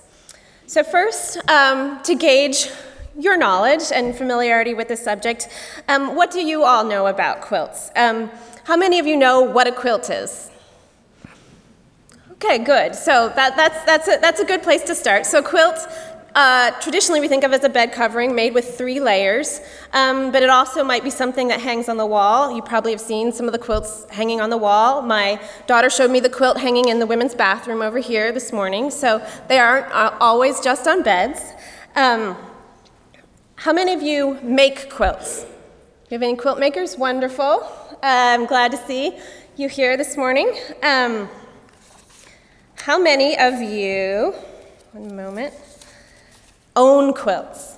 So, 0.67 0.83
first, 0.83 1.37
um, 1.49 2.01
to 2.03 2.15
gauge 2.15 2.69
your 3.19 3.35
knowledge 3.35 3.91
and 3.93 4.15
familiarity 4.15 4.73
with 4.73 4.87
the 4.87 4.95
subject, 4.95 5.49
um, 5.89 6.15
what 6.15 6.31
do 6.31 6.39
you 6.39 6.63
all 6.63 6.85
know 6.85 7.07
about 7.07 7.41
quilts? 7.41 7.91
Um, 7.97 8.31
how 8.63 8.77
many 8.77 8.99
of 8.99 9.05
you 9.05 9.17
know 9.17 9.41
what 9.41 9.67
a 9.67 9.73
quilt 9.73 10.09
is? 10.09 10.49
Okay, 12.41 12.59
good. 12.59 12.95
So 12.95 13.33
that, 13.35 13.57
that's, 13.57 13.83
that's, 13.83 14.07
a, 14.07 14.17
that's 14.21 14.39
a 14.39 14.45
good 14.45 14.63
place 14.63 14.83
to 14.83 14.95
start. 14.95 15.25
So, 15.25 15.43
quilt, 15.43 15.75
uh, 16.39 16.71
traditionally 16.79 17.19
we 17.19 17.27
think 17.27 17.43
of 17.43 17.51
as 17.51 17.65
a 17.65 17.69
bed 17.69 17.91
covering 17.91 18.33
made 18.33 18.53
with 18.53 18.77
three 18.77 19.01
layers, 19.01 19.59
um, 19.91 20.31
but 20.31 20.41
it 20.41 20.49
also 20.49 20.85
might 20.85 21.03
be 21.03 21.09
something 21.09 21.49
that 21.49 21.59
hangs 21.59 21.89
on 21.89 21.97
the 21.97 22.05
wall. 22.05 22.55
You 22.55 22.61
probably 22.61 22.91
have 22.91 23.01
seen 23.01 23.33
some 23.33 23.45
of 23.45 23.51
the 23.51 23.59
quilts 23.59 24.05
hanging 24.09 24.39
on 24.39 24.49
the 24.49 24.55
wall. 24.55 25.01
My 25.01 25.37
daughter 25.67 25.89
showed 25.89 26.09
me 26.11 26.21
the 26.21 26.29
quilt 26.29 26.55
hanging 26.55 26.87
in 26.87 26.99
the 26.99 27.05
women's 27.05 27.35
bathroom 27.35 27.81
over 27.81 27.99
here 27.99 28.31
this 28.31 28.53
morning, 28.53 28.89
so 28.89 29.21
they 29.49 29.59
aren't 29.59 29.91
always 30.21 30.61
just 30.61 30.87
on 30.87 31.03
beds. 31.03 31.41
Um, 31.97 32.37
how 33.55 33.73
many 33.73 33.91
of 33.91 34.01
you 34.01 34.39
make 34.41 34.89
quilts? 34.89 35.41
You 36.09 36.15
have 36.15 36.23
any 36.23 36.37
quilt 36.37 36.57
makers? 36.57 36.97
Wonderful. 36.97 37.63
Uh, 37.91 37.97
I'm 38.01 38.45
glad 38.45 38.71
to 38.71 38.77
see 38.77 39.19
you 39.57 39.67
here 39.67 39.97
this 39.97 40.15
morning. 40.15 40.57
Um, 40.83 41.27
how 42.75 42.97
many 42.97 43.37
of 43.37 43.61
you, 43.61 44.33
one 44.93 45.13
moment, 45.17 45.53
own 46.79 47.13
quilts? 47.13 47.75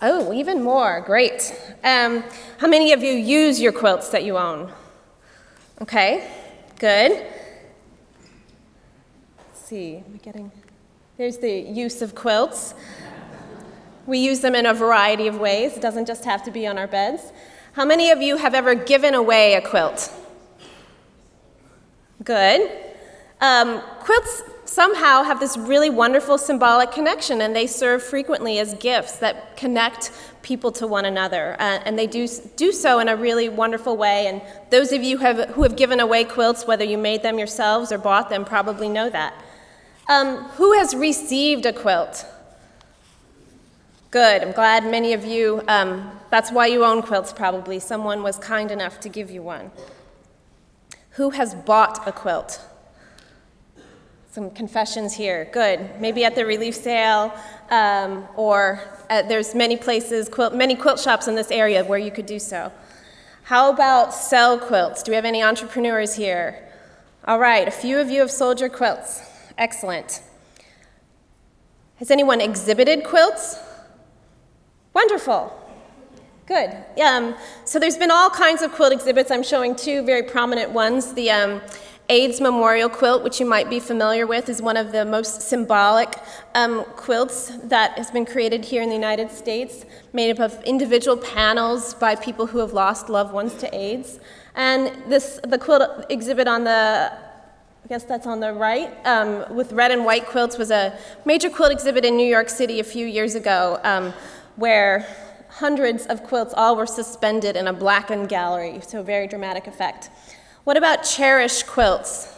Oh, 0.00 0.32
even 0.32 0.62
more. 0.62 1.02
Great. 1.02 1.54
Um, 1.84 2.24
how 2.58 2.66
many 2.66 2.92
of 2.92 3.02
you 3.02 3.12
use 3.12 3.60
your 3.60 3.72
quilts 3.72 4.08
that 4.08 4.24
you 4.24 4.38
own? 4.38 4.72
Okay, 5.82 6.26
good. 6.78 7.12
Let's 9.38 9.60
see, 9.66 9.96
I 9.96 10.16
getting. 10.22 10.50
There's 11.18 11.38
the 11.38 11.52
use 11.52 12.00
of 12.00 12.14
quilts. 12.14 12.74
We 14.06 14.18
use 14.18 14.40
them 14.40 14.54
in 14.54 14.66
a 14.66 14.74
variety 14.74 15.26
of 15.26 15.38
ways. 15.38 15.76
It 15.76 15.82
doesn't 15.82 16.06
just 16.06 16.24
have 16.24 16.42
to 16.44 16.50
be 16.50 16.66
on 16.66 16.78
our 16.78 16.86
beds. 16.86 17.32
How 17.72 17.84
many 17.84 18.10
of 18.10 18.22
you 18.22 18.36
have 18.38 18.54
ever 18.54 18.74
given 18.74 19.14
away 19.14 19.54
a 19.54 19.60
quilt? 19.60 20.12
Good. 22.22 22.70
Um, 23.40 23.82
quilts 24.00 24.42
somehow 24.74 25.22
have 25.22 25.38
this 25.38 25.56
really 25.56 25.88
wonderful 25.88 26.36
symbolic 26.36 26.90
connection, 26.90 27.40
and 27.40 27.54
they 27.54 27.66
serve 27.66 28.02
frequently 28.02 28.58
as 28.58 28.74
gifts 28.74 29.18
that 29.18 29.56
connect 29.56 30.10
people 30.42 30.72
to 30.72 30.86
one 30.86 31.04
another. 31.04 31.54
Uh, 31.60 31.78
and 31.86 31.96
they 31.96 32.08
do, 32.08 32.26
do 32.56 32.72
so 32.72 32.98
in 32.98 33.08
a 33.08 33.14
really 33.14 33.48
wonderful 33.48 33.96
way. 33.96 34.26
And 34.26 34.42
those 34.70 34.90
of 34.92 35.02
you 35.02 35.18
have, 35.18 35.50
who 35.50 35.62
have 35.62 35.76
given 35.76 36.00
away 36.00 36.24
quilts, 36.24 36.66
whether 36.66 36.84
you 36.84 36.98
made 36.98 37.22
them 37.22 37.38
yourselves 37.38 37.92
or 37.92 37.98
bought 37.98 38.30
them, 38.30 38.44
probably 38.44 38.88
know 38.88 39.08
that. 39.10 39.32
Um, 40.08 40.38
who 40.58 40.72
has 40.72 40.92
received 40.94 41.64
a 41.66 41.72
quilt? 41.72 42.26
Good. 44.10 44.42
I'm 44.42 44.52
glad 44.52 44.84
many 44.84 45.12
of 45.12 45.24
you, 45.24 45.62
um, 45.68 46.10
that's 46.30 46.50
why 46.50 46.66
you 46.66 46.84
own 46.84 47.00
quilts 47.00 47.32
probably. 47.32 47.78
Someone 47.78 48.24
was 48.24 48.38
kind 48.38 48.72
enough 48.72 48.98
to 49.00 49.08
give 49.08 49.30
you 49.30 49.42
one. 49.42 49.70
Who 51.10 51.30
has 51.30 51.54
bought 51.54 52.06
a 52.08 52.12
quilt? 52.12 52.60
Some 54.34 54.50
confessions 54.50 55.14
here. 55.14 55.48
Good. 55.52 56.00
Maybe 56.00 56.24
at 56.24 56.34
the 56.34 56.44
relief 56.44 56.74
sale, 56.74 57.32
um, 57.70 58.26
or 58.34 58.80
at, 59.08 59.28
there's 59.28 59.54
many 59.54 59.76
places, 59.76 60.28
quilt, 60.28 60.52
many 60.56 60.74
quilt 60.74 60.98
shops 60.98 61.28
in 61.28 61.36
this 61.36 61.52
area 61.52 61.84
where 61.84 62.00
you 62.00 62.10
could 62.10 62.26
do 62.26 62.40
so. 62.40 62.72
How 63.44 63.72
about 63.72 64.12
sell 64.12 64.58
quilts? 64.58 65.04
Do 65.04 65.12
we 65.12 65.14
have 65.14 65.24
any 65.24 65.40
entrepreneurs 65.40 66.16
here? 66.16 66.68
All 67.26 67.38
right, 67.38 67.68
a 67.68 67.70
few 67.70 68.00
of 68.00 68.10
you 68.10 68.18
have 68.22 68.30
sold 68.32 68.58
your 68.58 68.70
quilts. 68.70 69.22
Excellent. 69.56 70.20
Has 72.00 72.10
anyone 72.10 72.40
exhibited 72.40 73.04
quilts? 73.04 73.56
Wonderful. 74.94 75.56
Good. 76.46 76.74
Um, 77.00 77.36
so 77.64 77.78
there's 77.78 77.96
been 77.96 78.10
all 78.10 78.30
kinds 78.30 78.62
of 78.62 78.72
quilt 78.72 78.92
exhibits. 78.92 79.30
I'm 79.30 79.44
showing 79.44 79.76
two 79.76 80.04
very 80.04 80.24
prominent 80.24 80.72
ones. 80.72 81.14
The 81.14 81.30
um, 81.30 81.60
AIDS 82.08 82.40
Memorial 82.40 82.88
Quilt, 82.88 83.22
which 83.22 83.40
you 83.40 83.46
might 83.46 83.70
be 83.70 83.80
familiar 83.80 84.26
with, 84.26 84.48
is 84.48 84.60
one 84.60 84.76
of 84.76 84.92
the 84.92 85.04
most 85.04 85.40
symbolic 85.40 86.14
um, 86.54 86.84
quilts 86.96 87.50
that 87.64 87.96
has 87.96 88.10
been 88.10 88.26
created 88.26 88.64
here 88.64 88.82
in 88.82 88.88
the 88.88 88.94
United 88.94 89.30
States, 89.30 89.86
made 90.12 90.30
up 90.30 90.38
of 90.38 90.62
individual 90.64 91.16
panels 91.16 91.94
by 91.94 92.14
people 92.14 92.46
who 92.46 92.58
have 92.58 92.72
lost 92.72 93.08
loved 93.08 93.32
ones 93.32 93.54
to 93.54 93.74
AIDS. 93.74 94.20
And 94.54 95.10
this, 95.10 95.40
the 95.44 95.58
quilt 95.58 96.06
exhibit 96.10 96.46
on 96.46 96.64
the 96.64 97.12
I 97.12 97.86
guess 97.86 98.04
that's 98.04 98.26
on 98.26 98.40
the 98.40 98.54
right, 98.54 98.96
um, 99.06 99.54
with 99.54 99.70
red 99.72 99.90
and 99.90 100.06
white 100.06 100.24
quilts, 100.24 100.56
was 100.56 100.70
a 100.70 100.98
major 101.26 101.50
quilt 101.50 101.70
exhibit 101.70 102.02
in 102.06 102.16
New 102.16 102.26
York 102.26 102.48
City 102.48 102.80
a 102.80 102.84
few 102.84 103.06
years 103.06 103.34
ago. 103.34 103.78
Um, 103.84 104.14
where 104.56 105.06
hundreds 105.48 106.06
of 106.06 106.22
quilts 106.24 106.54
all 106.56 106.76
were 106.76 106.86
suspended 106.86 107.56
in 107.56 107.66
a 107.66 107.72
blackened 107.72 108.28
gallery, 108.28 108.80
so 108.86 109.02
very 109.02 109.26
dramatic 109.26 109.66
effect. 109.66 110.10
What 110.64 110.78
about 110.78 111.02
cherish 111.02 111.62
quilts? 111.62 112.34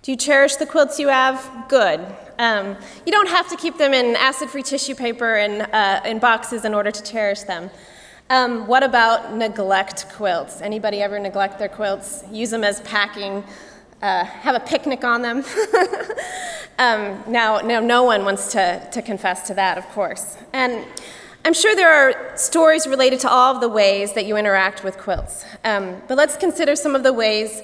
Do 0.00 0.10
you 0.10 0.16
cherish 0.16 0.56
the 0.56 0.64
quilts 0.64 0.98
you 0.98 1.08
have? 1.08 1.66
Good. 1.68 2.00
Um, 2.38 2.78
you 3.04 3.12
don't 3.12 3.28
have 3.28 3.46
to 3.50 3.56
keep 3.56 3.76
them 3.76 3.92
in 3.92 4.16
acid-free 4.16 4.62
tissue 4.62 4.94
paper 4.94 5.34
and 5.34 5.60
uh, 5.70 6.00
in 6.06 6.18
boxes 6.18 6.64
in 6.64 6.72
order 6.72 6.90
to 6.90 7.02
cherish 7.02 7.42
them. 7.42 7.68
Um, 8.30 8.66
what 8.66 8.82
about 8.82 9.34
neglect 9.34 10.06
quilts? 10.14 10.62
Anybody 10.62 11.02
ever 11.02 11.18
neglect 11.18 11.58
their 11.58 11.68
quilts? 11.68 12.24
Use 12.32 12.48
them 12.48 12.64
as 12.64 12.80
packing? 12.80 13.44
Uh, 14.00 14.24
have 14.24 14.54
a 14.54 14.60
picnic 14.60 15.04
on 15.04 15.20
them? 15.20 15.44
um, 16.78 17.22
now, 17.28 17.58
now, 17.58 17.80
no 17.80 18.02
one 18.04 18.24
wants 18.24 18.50
to, 18.52 18.88
to 18.92 19.02
confess 19.02 19.46
to 19.48 19.54
that, 19.54 19.76
of 19.76 19.86
course. 19.90 20.38
And 20.54 20.86
I'm 21.44 21.54
sure 21.54 21.74
there 21.74 21.92
are 21.92 22.36
stories 22.36 22.86
related 22.86 23.18
to 23.20 23.28
all 23.28 23.52
of 23.52 23.60
the 23.60 23.68
ways 23.68 24.12
that 24.12 24.26
you 24.26 24.36
interact 24.36 24.84
with 24.84 24.96
quilts, 24.96 25.44
um, 25.64 26.00
but 26.06 26.16
let's 26.16 26.36
consider 26.36 26.76
some 26.76 26.94
of 26.94 27.02
the 27.02 27.12
ways 27.12 27.62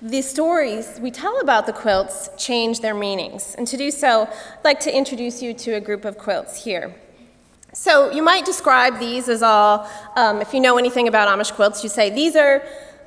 the 0.00 0.22
stories 0.22 1.00
we 1.00 1.10
tell 1.10 1.40
about 1.40 1.66
the 1.66 1.72
quilts 1.72 2.28
change 2.36 2.80
their 2.80 2.94
meanings. 2.94 3.56
And 3.56 3.66
to 3.66 3.76
do 3.76 3.90
so, 3.90 4.28
I'd 4.30 4.64
like 4.64 4.78
to 4.80 4.96
introduce 4.96 5.42
you 5.42 5.54
to 5.54 5.72
a 5.72 5.80
group 5.80 6.04
of 6.04 6.18
quilts 6.18 6.62
here. 6.62 6.94
So 7.72 8.12
you 8.12 8.22
might 8.22 8.44
describe 8.44 9.00
these 9.00 9.28
as 9.28 9.42
all, 9.42 9.90
um, 10.14 10.40
if 10.40 10.54
you 10.54 10.60
know 10.60 10.78
anything 10.78 11.08
about 11.08 11.26
Amish 11.28 11.52
quilts, 11.52 11.82
you 11.82 11.88
say 11.88 12.10
these 12.10 12.36
are 12.36 12.62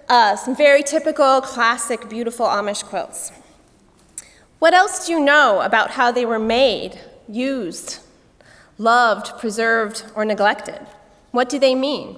uh, 0.10 0.36
some 0.36 0.54
very 0.54 0.84
typical, 0.84 1.40
classic, 1.40 2.10
beautiful 2.10 2.46
Amish 2.46 2.84
quilts. 2.84 3.32
What 4.58 4.74
else 4.74 5.06
do 5.06 5.14
you 5.14 5.20
know 5.22 5.62
about 5.62 5.92
how 5.92 6.12
they 6.12 6.26
were 6.26 6.40
made, 6.40 7.00
used, 7.30 8.00
loved, 8.80 9.38
preserved, 9.38 10.06
or 10.16 10.26
neglected? 10.26 10.80
What 11.30 11.50
do 11.50 11.60
they 11.60 11.76
mean? 11.76 12.18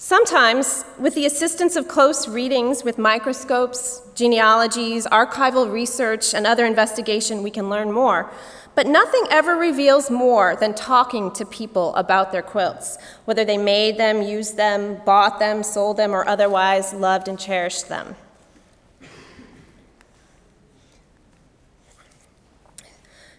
Sometimes, 0.00 0.84
with 0.98 1.14
the 1.14 1.26
assistance 1.26 1.76
of 1.76 1.88
close 1.88 2.28
readings 2.28 2.84
with 2.84 2.98
microscopes, 2.98 4.02
genealogies, 4.14 5.06
archival 5.06 5.70
research, 5.70 6.34
and 6.34 6.46
other 6.46 6.64
investigation, 6.64 7.42
we 7.42 7.50
can 7.50 7.68
learn 7.68 7.92
more. 7.92 8.30
But 8.76 8.86
nothing 8.86 9.24
ever 9.28 9.56
reveals 9.56 10.08
more 10.08 10.54
than 10.54 10.72
talking 10.72 11.32
to 11.32 11.44
people 11.44 11.94
about 11.96 12.30
their 12.30 12.42
quilts, 12.42 12.96
whether 13.24 13.44
they 13.44 13.58
made 13.58 13.98
them, 13.98 14.22
used 14.22 14.56
them, 14.56 15.00
bought 15.04 15.40
them, 15.40 15.64
sold 15.64 15.96
them, 15.96 16.14
or 16.14 16.26
otherwise 16.28 16.94
loved 16.94 17.26
and 17.26 17.38
cherished 17.38 17.88
them. 17.88 18.14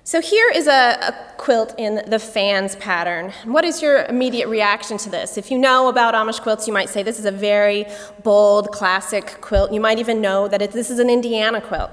So 0.10 0.22
here 0.22 0.50
is 0.50 0.66
a, 0.66 0.98
a, 1.00 1.34
quilt 1.38 1.76
in 1.78 2.02
the 2.10 2.18
fans 2.18 2.76
pattern. 2.78 3.32
What 3.44 3.64
is 3.64 3.80
your 3.80 4.06
immediate 4.06 4.48
reaction 4.48 4.98
to 4.98 5.10
this? 5.12 5.38
If 5.38 5.52
you 5.52 5.60
know 5.60 5.88
about 5.88 6.16
Amish 6.16 6.42
quilts, 6.42 6.66
you 6.66 6.74
might 6.74 6.90
say 6.90 7.04
this 7.04 7.20
is 7.20 7.26
a 7.26 7.32
very 7.32 7.86
bold, 8.24 8.72
classic 8.72 9.38
quilt. 9.40 9.72
You 9.72 9.80
might 9.80 10.00
even 10.00 10.20
know 10.20 10.48
that 10.48 10.64
it, 10.64 10.72
this 10.72 10.90
is 10.90 10.98
an 10.98 11.12
Indiana 11.12 11.62
quilt. 11.62 11.92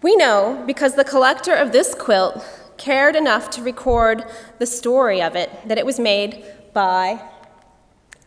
We 0.00 0.16
know 0.16 0.64
because 0.66 0.94
the 0.94 1.04
collector 1.04 1.52
of 1.52 1.72
this 1.72 1.94
quilt 1.94 2.42
cared 2.78 3.14
enough 3.14 3.50
to 3.50 3.62
record 3.62 4.24
the 4.58 4.64
story 4.64 5.20
of 5.20 5.36
it 5.36 5.50
that 5.66 5.76
it 5.76 5.84
was 5.84 6.00
made 6.00 6.42
by 6.72 7.20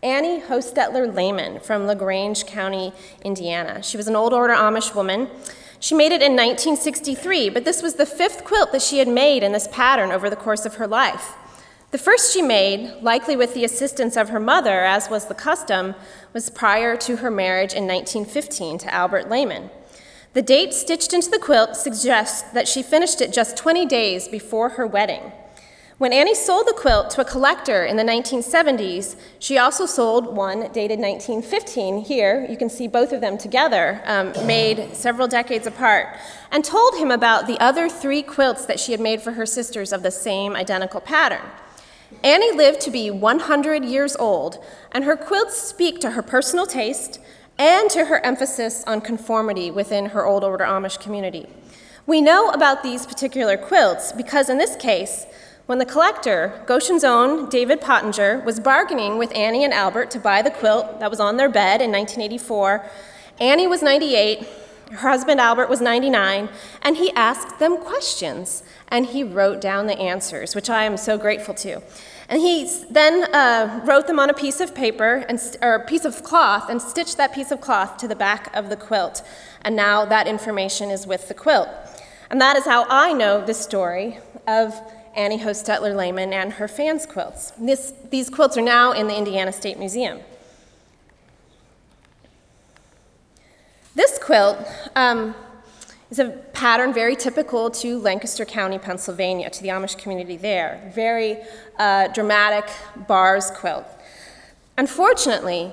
Annie 0.04 0.40
Hostetler 0.40 1.12
Lehman 1.12 1.62
from 1.62 1.88
LaGrange 1.88 2.46
County, 2.46 2.94
Indiana. 3.26 3.82
She 3.82 3.98
was 3.98 4.08
an 4.08 4.16
old 4.16 4.34
order 4.34 4.54
Amish 4.54 4.94
woman 4.94 5.32
she 5.80 5.96
made 5.96 6.12
it 6.12 6.22
in 6.22 6.34
1963, 6.34 7.50
but 7.50 7.64
this 7.64 7.82
was 7.82 7.96
the 7.96 8.06
fifth 8.06 8.44
quilt 8.44 8.72
that 8.74 8.82
she 8.82 9.00
had 9.00 9.08
made 9.08 9.44
in 9.44 9.54
this 9.54 9.68
pattern 9.72 10.12
over 10.12 10.30
the 10.30 10.36
course 10.36 10.66
of 10.66 10.76
her 10.76 10.88
life. 10.88 11.36
The 11.92 11.98
first 11.98 12.34
she 12.34 12.42
made, 12.42 13.02
likely 13.02 13.36
with 13.36 13.54
the 13.54 13.66
assistance 13.66 14.16
of 14.16 14.30
her 14.30 14.40
mother, 14.40 14.86
as 14.86 15.10
was 15.10 15.26
the 15.26 15.34
custom, 15.34 15.96
was 16.34 16.50
prior 16.50 16.96
to 16.98 17.18
her 17.18 17.32
marriage 17.32 17.74
in 17.74 17.88
1915 17.88 18.78
to 18.80 18.94
Albert 18.94 19.30
Lehman. 19.30 19.72
The 20.34 20.42
date 20.44 20.74
stitched 20.74 21.14
into 21.14 21.32
the 21.32 21.40
quilt 21.40 21.76
suggests 21.76 22.44
that 22.52 22.68
she 22.68 22.84
finished 22.84 23.22
it 23.22 23.34
just 23.34 23.58
20 23.58 23.88
days 23.88 24.28
before 24.28 24.70
her 24.70 24.86
wedding. 24.86 25.32
When 26.00 26.14
Annie 26.14 26.34
sold 26.34 26.66
the 26.66 26.72
quilt 26.72 27.10
to 27.10 27.22
a 27.22 27.26
collector 27.26 27.84
in 27.84 27.98
the 27.98 28.04
1970s, 28.04 29.18
she 29.38 29.58
also 29.58 29.86
sold 29.86 30.34
one 30.34 30.72
dated 30.72 30.98
1915 30.98 32.06
here. 32.06 32.48
You 32.50 32.56
can 32.56 32.70
see 32.70 32.88
both 32.88 33.12
of 33.12 33.20
them 33.20 33.38
together, 33.38 34.02
um, 34.06 34.32
made 34.48 34.96
several 34.96 35.28
decades 35.28 35.68
apart, 35.68 36.16
and 36.54 36.64
told 36.64 36.96
him 36.96 37.12
about 37.12 37.48
the 37.48 37.60
other 37.60 37.90
three 37.90 38.24
quilts 38.24 38.66
that 38.66 38.80
she 38.80 38.94
had 38.94 39.02
made 39.02 39.22
for 39.22 39.34
her 39.34 39.46
sisters 39.46 39.92
of 39.92 40.02
the 40.02 40.10
same 40.10 40.56
identical 40.56 41.02
pattern. 41.02 41.46
Annie 42.24 42.56
lived 42.56 42.80
to 42.80 42.92
be 42.92 43.12
100 43.12 43.84
years 43.84 44.16
old, 44.16 44.64
and 44.94 45.04
her 45.04 45.18
quilts 45.18 45.62
speak 45.62 46.00
to 46.00 46.12
her 46.12 46.22
personal 46.22 46.66
taste 46.66 47.20
and 47.58 47.90
to 47.90 48.06
her 48.06 48.26
emphasis 48.26 48.86
on 48.88 49.02
conformity 49.02 49.70
within 49.70 50.06
her 50.06 50.26
Old 50.26 50.46
Order 50.46 50.64
Amish 50.64 50.98
community. 50.98 51.46
We 52.10 52.22
know 52.22 52.50
about 52.50 52.84
these 52.84 53.06
particular 53.06 53.56
quilts 53.58 54.14
because, 54.14 54.50
in 54.50 54.58
this 54.58 54.76
case, 54.78 55.28
when 55.70 55.78
the 55.78 55.86
collector, 55.86 56.64
Goshen's 56.66 57.04
own 57.04 57.48
David 57.48 57.80
Pottinger, 57.80 58.40
was 58.40 58.60
bargaining 58.60 59.20
with 59.20 59.32
Annie 59.36 59.64
and 59.64 59.72
Albert 59.72 60.10
to 60.10 60.20
buy 60.20 60.42
the 60.42 60.50
quilt 60.50 61.00
that 61.00 61.12
was 61.12 61.20
on 61.20 61.38
their 61.38 61.48
bed 61.48 61.80
in 61.80 61.92
1984, 61.92 62.90
Annie 63.40 63.68
was 63.68 63.84
98, 63.84 64.48
her 64.90 65.10
husband 65.10 65.40
Albert 65.40 65.70
was 65.70 65.80
99, 65.80 66.50
and 66.82 66.98
he 66.98 67.12
asked 67.12 67.60
them 67.60 67.78
questions 67.78 68.64
and 68.88 69.06
he 69.06 69.24
wrote 69.24 69.62
down 69.62 69.86
the 69.86 70.00
answers, 70.00 70.56
which 70.56 70.72
I 70.72 70.86
am 70.86 70.98
so 70.98 71.20
grateful 71.20 71.54
to. 71.54 71.84
And 72.28 72.42
he 72.42 72.68
then 72.90 73.32
uh, 73.32 73.82
wrote 73.86 74.08
them 74.08 74.18
on 74.18 74.32
a 74.32 74.34
piece 74.34 74.60
of 74.62 74.74
paper 74.74 75.24
and, 75.30 75.40
or 75.62 75.76
a 75.76 75.86
piece 75.86 76.04
of 76.04 76.24
cloth 76.24 76.68
and 76.72 76.82
stitched 76.82 77.18
that 77.18 77.32
piece 77.32 77.52
of 77.52 77.62
cloth 77.62 77.98
to 77.98 78.08
the 78.08 78.16
back 78.16 78.52
of 78.56 78.70
the 78.70 78.76
quilt. 78.76 79.22
And 79.62 79.76
now 79.76 80.04
that 80.06 80.28
information 80.28 80.90
is 80.90 81.06
with 81.06 81.28
the 81.28 81.36
quilt. 81.36 81.70
And 82.32 82.42
that 82.42 82.58
is 82.58 82.66
how 82.66 82.88
I 82.90 83.14
know 83.14 83.46
the 83.46 83.54
story 83.54 84.18
of 84.48 84.74
Annie 85.16 85.40
Hostetler 85.40 85.96
Lehman 85.96 86.34
and 86.34 86.54
her 86.54 86.68
fans' 86.68 87.06
quilts. 87.06 87.52
This, 87.52 87.94
these 88.10 88.30
quilts 88.30 88.58
are 88.58 88.62
now 88.62 88.92
in 88.92 89.08
the 89.08 89.18
Indiana 89.18 89.52
State 89.52 89.78
Museum. 89.78 90.20
This 93.96 94.18
quilt 94.20 94.58
um, 94.96 95.36
is 96.10 96.20
a 96.20 96.30
pattern 96.54 96.94
very 96.94 97.16
typical 97.16 97.70
to 97.70 98.00
Lancaster 98.00 98.46
County, 98.46 98.78
Pennsylvania, 98.78 99.50
to 99.50 99.62
the 99.62 99.70
Amish 99.70 99.98
community 99.98 100.38
there. 100.38 100.92
Very 100.96 101.38
uh, 101.78 102.08
dramatic 102.10 102.70
bars 103.08 103.52
quilt. 103.52 103.86
Unfortunately, 104.78 105.72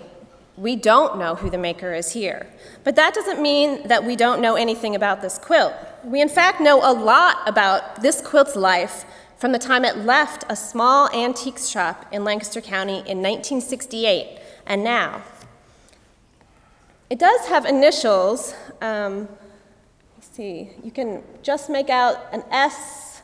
we 0.57 0.75
don't 0.75 1.19
know 1.19 1.35
who 1.35 1.51
the 1.51 1.59
maker 1.59 1.93
is 1.93 2.13
here. 2.13 2.47
But 2.83 2.97
that 2.97 3.15
doesn't 3.15 3.41
mean 3.41 3.87
that 3.89 4.05
we 4.05 4.17
don't 4.17 4.41
know 4.41 4.57
anything 4.57 4.95
about 4.95 5.21
this 5.21 5.39
quilt. 5.39 5.75
We, 6.03 6.21
in 6.21 6.29
fact, 6.29 6.61
know 6.61 6.79
a 6.79 6.93
lot 6.93 7.37
about 7.47 8.03
this 8.03 8.21
quilt's 8.21 8.57
life 8.57 9.05
from 9.37 9.53
the 9.53 9.59
time 9.59 9.85
it 9.85 9.99
left 9.99 10.45
a 10.49 10.57
small 10.57 11.11
antiques 11.11 11.69
shop 11.69 12.07
in 12.13 12.25
Lancaster 12.25 12.61
County 12.61 12.99
in 12.99 13.23
1968 13.23 14.39
and 14.67 14.83
now. 14.83 15.23
It 17.09 17.19
does 17.19 17.47
have 17.47 17.67
initials. 17.67 18.55
Um, 18.81 19.29
see, 20.21 20.71
you 20.83 20.91
can 20.91 21.23
just 21.43 21.71
make 21.71 21.89
out 21.91 22.27
an 22.33 22.43
S 22.51 23.23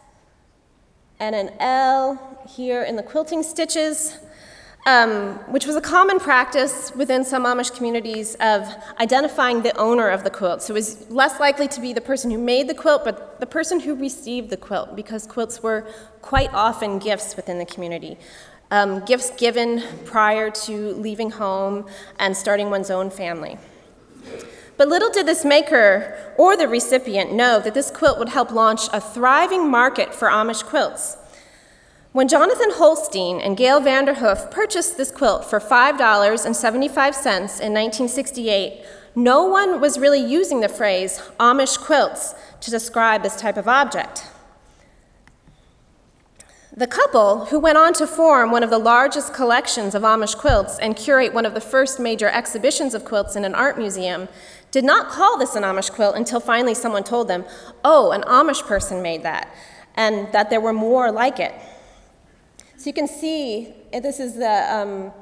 and 1.18 1.34
an 1.34 1.50
L 1.58 2.38
here 2.48 2.82
in 2.82 2.96
the 2.96 3.02
quilting 3.02 3.42
stitches, 3.42 4.18
um, 4.84 5.34
which 5.52 5.64
was 5.64 5.76
a 5.76 5.80
common 5.80 6.18
practice 6.18 6.92
within 6.96 7.24
some 7.24 7.44
Amish 7.44 7.74
communities 7.74 8.34
of 8.40 8.66
identifying 8.98 9.62
the 9.62 9.76
owner 9.76 10.08
of 10.08 10.24
the 10.24 10.30
quilt. 10.30 10.62
So 10.62 10.72
it 10.72 10.74
was 10.74 11.08
less 11.10 11.38
likely 11.38 11.68
to 11.68 11.80
be 11.80 11.92
the 11.92 12.00
person 12.00 12.30
who 12.30 12.38
made 12.38 12.68
the 12.68 12.74
quilt, 12.74 13.04
but 13.04 13.38
the 13.38 13.46
person 13.46 13.80
who 13.80 13.94
received 13.94 14.50
the 14.50 14.56
quilt, 14.56 14.96
because 14.96 15.26
quilts 15.26 15.62
were 15.62 15.86
quite 16.20 16.52
often 16.52 16.98
gifts 16.98 17.36
within 17.36 17.58
the 17.58 17.66
community. 17.66 18.18
Um, 18.72 19.04
gifts 19.04 19.30
given 19.36 19.82
prior 20.04 20.50
to 20.50 20.94
leaving 20.94 21.30
home 21.30 21.86
and 22.18 22.36
starting 22.36 22.70
one's 22.70 22.90
own 22.90 23.10
family. 23.10 23.58
But 24.78 24.88
little 24.88 25.10
did 25.10 25.26
this 25.26 25.44
maker 25.44 26.34
or 26.38 26.56
the 26.56 26.66
recipient 26.66 27.32
know 27.32 27.60
that 27.60 27.74
this 27.74 27.90
quilt 27.90 28.18
would 28.18 28.30
help 28.30 28.50
launch 28.50 28.88
a 28.92 29.00
thriving 29.00 29.70
market 29.70 30.14
for 30.14 30.28
Amish 30.28 30.64
quilts. 30.64 31.18
When 32.12 32.28
Jonathan 32.28 32.72
Holstein 32.72 33.40
and 33.40 33.56
Gail 33.56 33.80
Vanderhoof 33.80 34.50
purchased 34.50 34.98
this 34.98 35.10
quilt 35.10 35.46
for 35.46 35.58
$5.75 35.58 36.76
in 36.76 37.72
1968, 37.72 38.84
no 39.14 39.46
one 39.46 39.80
was 39.80 39.98
really 39.98 40.22
using 40.22 40.60
the 40.60 40.68
phrase 40.68 41.22
Amish 41.40 41.78
quilts 41.78 42.34
to 42.60 42.70
describe 42.70 43.22
this 43.22 43.36
type 43.36 43.56
of 43.56 43.66
object. 43.66 44.26
The 46.76 46.86
couple, 46.86 47.46
who 47.46 47.58
went 47.58 47.78
on 47.78 47.94
to 47.94 48.06
form 48.06 48.50
one 48.50 48.62
of 48.62 48.68
the 48.68 48.78
largest 48.78 49.32
collections 49.32 49.94
of 49.94 50.02
Amish 50.02 50.36
quilts 50.36 50.78
and 50.78 50.94
curate 50.94 51.32
one 51.32 51.46
of 51.46 51.54
the 51.54 51.62
first 51.62 51.98
major 51.98 52.28
exhibitions 52.28 52.92
of 52.92 53.06
quilts 53.06 53.36
in 53.36 53.44
an 53.46 53.54
art 53.54 53.78
museum, 53.78 54.28
did 54.70 54.84
not 54.84 55.08
call 55.08 55.38
this 55.38 55.56
an 55.56 55.62
Amish 55.62 55.90
quilt 55.90 56.14
until 56.14 56.40
finally 56.40 56.74
someone 56.74 57.04
told 57.04 57.28
them, 57.28 57.46
oh, 57.82 58.10
an 58.10 58.20
Amish 58.22 58.66
person 58.66 59.00
made 59.00 59.22
that, 59.22 59.48
and 59.94 60.30
that 60.32 60.50
there 60.50 60.60
were 60.60 60.74
more 60.74 61.10
like 61.10 61.40
it. 61.40 61.54
So 62.82 62.88
you 62.88 62.94
can 62.94 63.06
see, 63.06 63.72
eh, 63.92 64.00
this 64.00 64.18
is 64.18 64.34
the 64.34 64.76
um, 64.76 65.12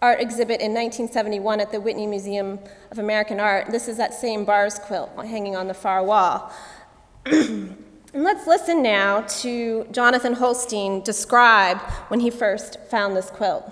art 0.00 0.22
exhibit 0.22 0.62
in 0.62 0.72
1971 0.72 1.60
at 1.60 1.70
the 1.70 1.78
Whitney 1.78 2.06
Museum 2.06 2.58
of 2.90 2.98
American 2.98 3.38
Art. 3.38 3.66
This 3.70 3.88
is 3.88 3.98
that 3.98 4.14
same 4.14 4.46
bars 4.46 4.78
quilt 4.78 5.10
hanging 5.26 5.54
on 5.54 5.68
the 5.68 5.74
far 5.74 6.02
wall. 6.02 6.50
and 7.26 7.76
let's 8.14 8.46
listen 8.46 8.82
now 8.82 9.20
to 9.42 9.86
Jonathan 9.92 10.32
Holstein 10.32 11.02
describe 11.02 11.76
when 12.08 12.20
he 12.20 12.30
first 12.30 12.80
found 12.88 13.14
this 13.14 13.28
quilt. 13.28 13.70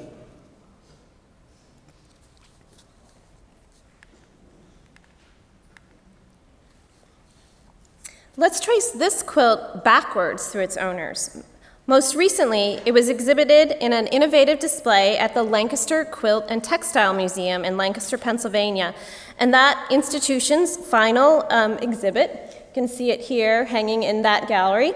Let's 8.39 8.61
trace 8.61 8.91
this 8.91 9.23
quilt 9.23 9.83
backwards 9.83 10.49
through 10.49 10.61
its 10.61 10.77
owners. 10.77 11.43
Most 11.87 12.15
recently, 12.15 12.83
it 12.85 12.93
was 12.93 13.09
exhibited 13.09 13.83
in 13.83 13.95
an 13.95 14.09
innovative 14.09 14.59
display 14.59 15.17
at 15.17 15.33
the 15.33 15.43
Lancaster 15.43 16.05
Quilt 16.05 16.45
and 16.51 16.63
Textile 16.63 17.15
Museum 17.15 17.65
in 17.65 17.79
Lancaster, 17.79 18.19
Pennsylvania. 18.19 18.95
And 19.39 19.55
that 19.55 19.87
institution's 19.91 20.77
final 20.77 21.47
um, 21.49 21.79
exhibit, 21.79 22.53
you 22.55 22.75
can 22.75 22.89
see 22.89 23.11
it 23.11 23.23
here 23.23 23.65
hanging 23.65 24.03
in 24.03 24.21
that 24.21 24.49
gallery, 24.49 24.93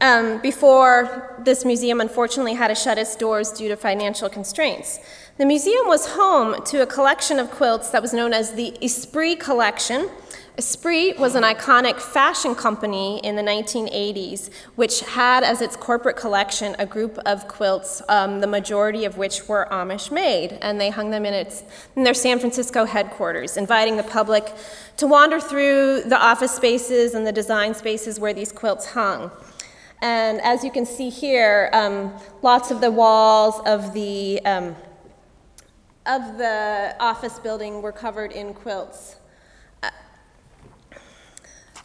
um, 0.00 0.40
before 0.40 1.36
this 1.44 1.64
museum 1.64 2.00
unfortunately 2.00 2.54
had 2.54 2.68
to 2.68 2.76
shut 2.76 2.96
its 2.96 3.16
doors 3.16 3.50
due 3.50 3.66
to 3.68 3.76
financial 3.76 4.28
constraints. 4.28 5.00
The 5.36 5.46
museum 5.46 5.88
was 5.88 6.12
home 6.12 6.62
to 6.66 6.82
a 6.82 6.86
collection 6.86 7.40
of 7.40 7.50
quilts 7.50 7.90
that 7.90 8.02
was 8.02 8.12
known 8.12 8.32
as 8.32 8.52
the 8.52 8.76
Esprit 8.84 9.40
Collection. 9.40 10.08
Esprit 10.58 11.18
was 11.18 11.34
an 11.34 11.44
iconic 11.44 11.98
fashion 11.98 12.54
company 12.54 13.20
in 13.20 13.36
the 13.36 13.42
1980s, 13.42 14.50
which 14.74 15.00
had 15.00 15.42
as 15.44 15.62
its 15.62 15.76
corporate 15.76 16.14
collection 16.14 16.76
a 16.78 16.84
group 16.84 17.18
of 17.24 17.48
quilts, 17.48 18.02
um, 18.10 18.40
the 18.40 18.46
majority 18.46 19.06
of 19.06 19.16
which 19.16 19.48
were 19.48 19.66
Amish 19.70 20.10
made, 20.10 20.58
and 20.60 20.78
they 20.78 20.90
hung 20.90 21.10
them 21.10 21.24
in, 21.24 21.32
its, 21.32 21.64
in 21.96 22.04
their 22.04 22.12
San 22.12 22.38
Francisco 22.38 22.84
headquarters, 22.84 23.56
inviting 23.56 23.96
the 23.96 24.02
public 24.02 24.52
to 24.98 25.06
wander 25.06 25.40
through 25.40 26.02
the 26.02 26.18
office 26.18 26.54
spaces 26.54 27.14
and 27.14 27.26
the 27.26 27.32
design 27.32 27.74
spaces 27.74 28.20
where 28.20 28.34
these 28.34 28.52
quilts 28.52 28.86
hung. 28.92 29.30
And 30.02 30.38
as 30.42 30.62
you 30.62 30.70
can 30.70 30.84
see 30.84 31.08
here, 31.08 31.70
um, 31.72 32.12
lots 32.42 32.70
of 32.70 32.82
the 32.82 32.90
walls 32.90 33.58
of 33.64 33.94
the 33.94 34.44
um, 34.44 34.76
of 36.04 36.36
the 36.36 36.96
office 36.98 37.38
building 37.38 37.80
were 37.80 37.92
covered 37.92 38.32
in 38.32 38.52
quilts. 38.52 39.16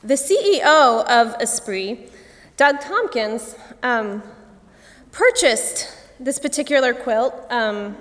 Uh, 0.07 0.15
the 0.15 0.15
CEO 0.15 1.05
of 1.05 1.35
Esprit, 1.41 2.09
Doug 2.55 2.79
Tompkins, 2.79 3.55
um, 3.83 4.23
purchased 5.11 5.93
this 6.19 6.39
particular 6.39 6.93
quilt. 6.93 7.33
Um, 7.49 7.97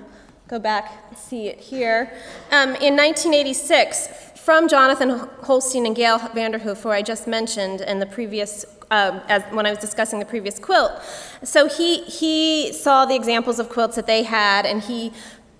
go 0.48 0.58
back 0.58 1.16
see 1.16 1.48
it 1.48 1.58
here. 1.58 2.12
Um, 2.52 2.70
in 2.76 2.94
1986, 2.96 4.08
from 4.36 4.68
Jonathan 4.68 5.28
Holstein 5.42 5.86
and 5.86 5.96
Gail 5.96 6.18
Vanderhoof, 6.18 6.82
who 6.82 6.90
I 6.90 7.02
just 7.02 7.26
mentioned 7.26 7.80
in 7.80 7.98
the 7.98 8.06
previous 8.06 8.64
um, 8.90 9.20
as, 9.28 9.42
when 9.52 9.66
I 9.66 9.70
was 9.70 9.78
discussing 9.80 10.20
the 10.20 10.24
previous 10.24 10.60
quilt. 10.60 10.92
So 11.42 11.66
he, 11.68 12.02
he 12.02 12.72
saw 12.72 13.04
the 13.04 13.16
examples 13.16 13.58
of 13.58 13.68
quilts 13.68 13.96
that 13.96 14.06
they 14.06 14.22
had, 14.22 14.64
and 14.64 14.80
he 14.80 15.12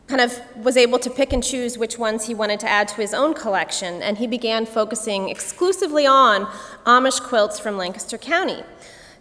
kind 0.06 0.20
of 0.20 0.40
was 0.56 0.76
able 0.76 0.98
to 1.00 1.10
pick 1.10 1.32
and 1.32 1.42
choose 1.42 1.76
which 1.76 1.98
ones 1.98 2.26
he 2.26 2.34
wanted 2.34 2.60
to 2.60 2.68
add 2.68 2.88
to 2.88 2.96
his 2.96 3.12
own 3.12 3.34
collection, 3.34 4.02
and 4.02 4.18
he 4.18 4.26
began 4.26 4.64
focusing 4.64 5.28
exclusively 5.28 6.06
on 6.06 6.46
Amish 6.84 7.20
quilts 7.20 7.58
from 7.58 7.76
Lancaster 7.76 8.16
County. 8.16 8.62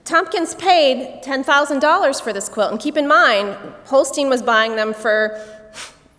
Tompkins 0.04 0.54
paid 0.54 1.24
$10,000 1.24 2.22
for 2.22 2.32
this 2.32 2.48
quilt, 2.48 2.72
and 2.72 2.80
keep 2.80 2.96
in 2.96 3.08
mind, 3.08 3.58
Holstein 3.86 4.30
was 4.30 4.44
buying 4.44 4.76
them 4.76 4.94
for 4.94 5.42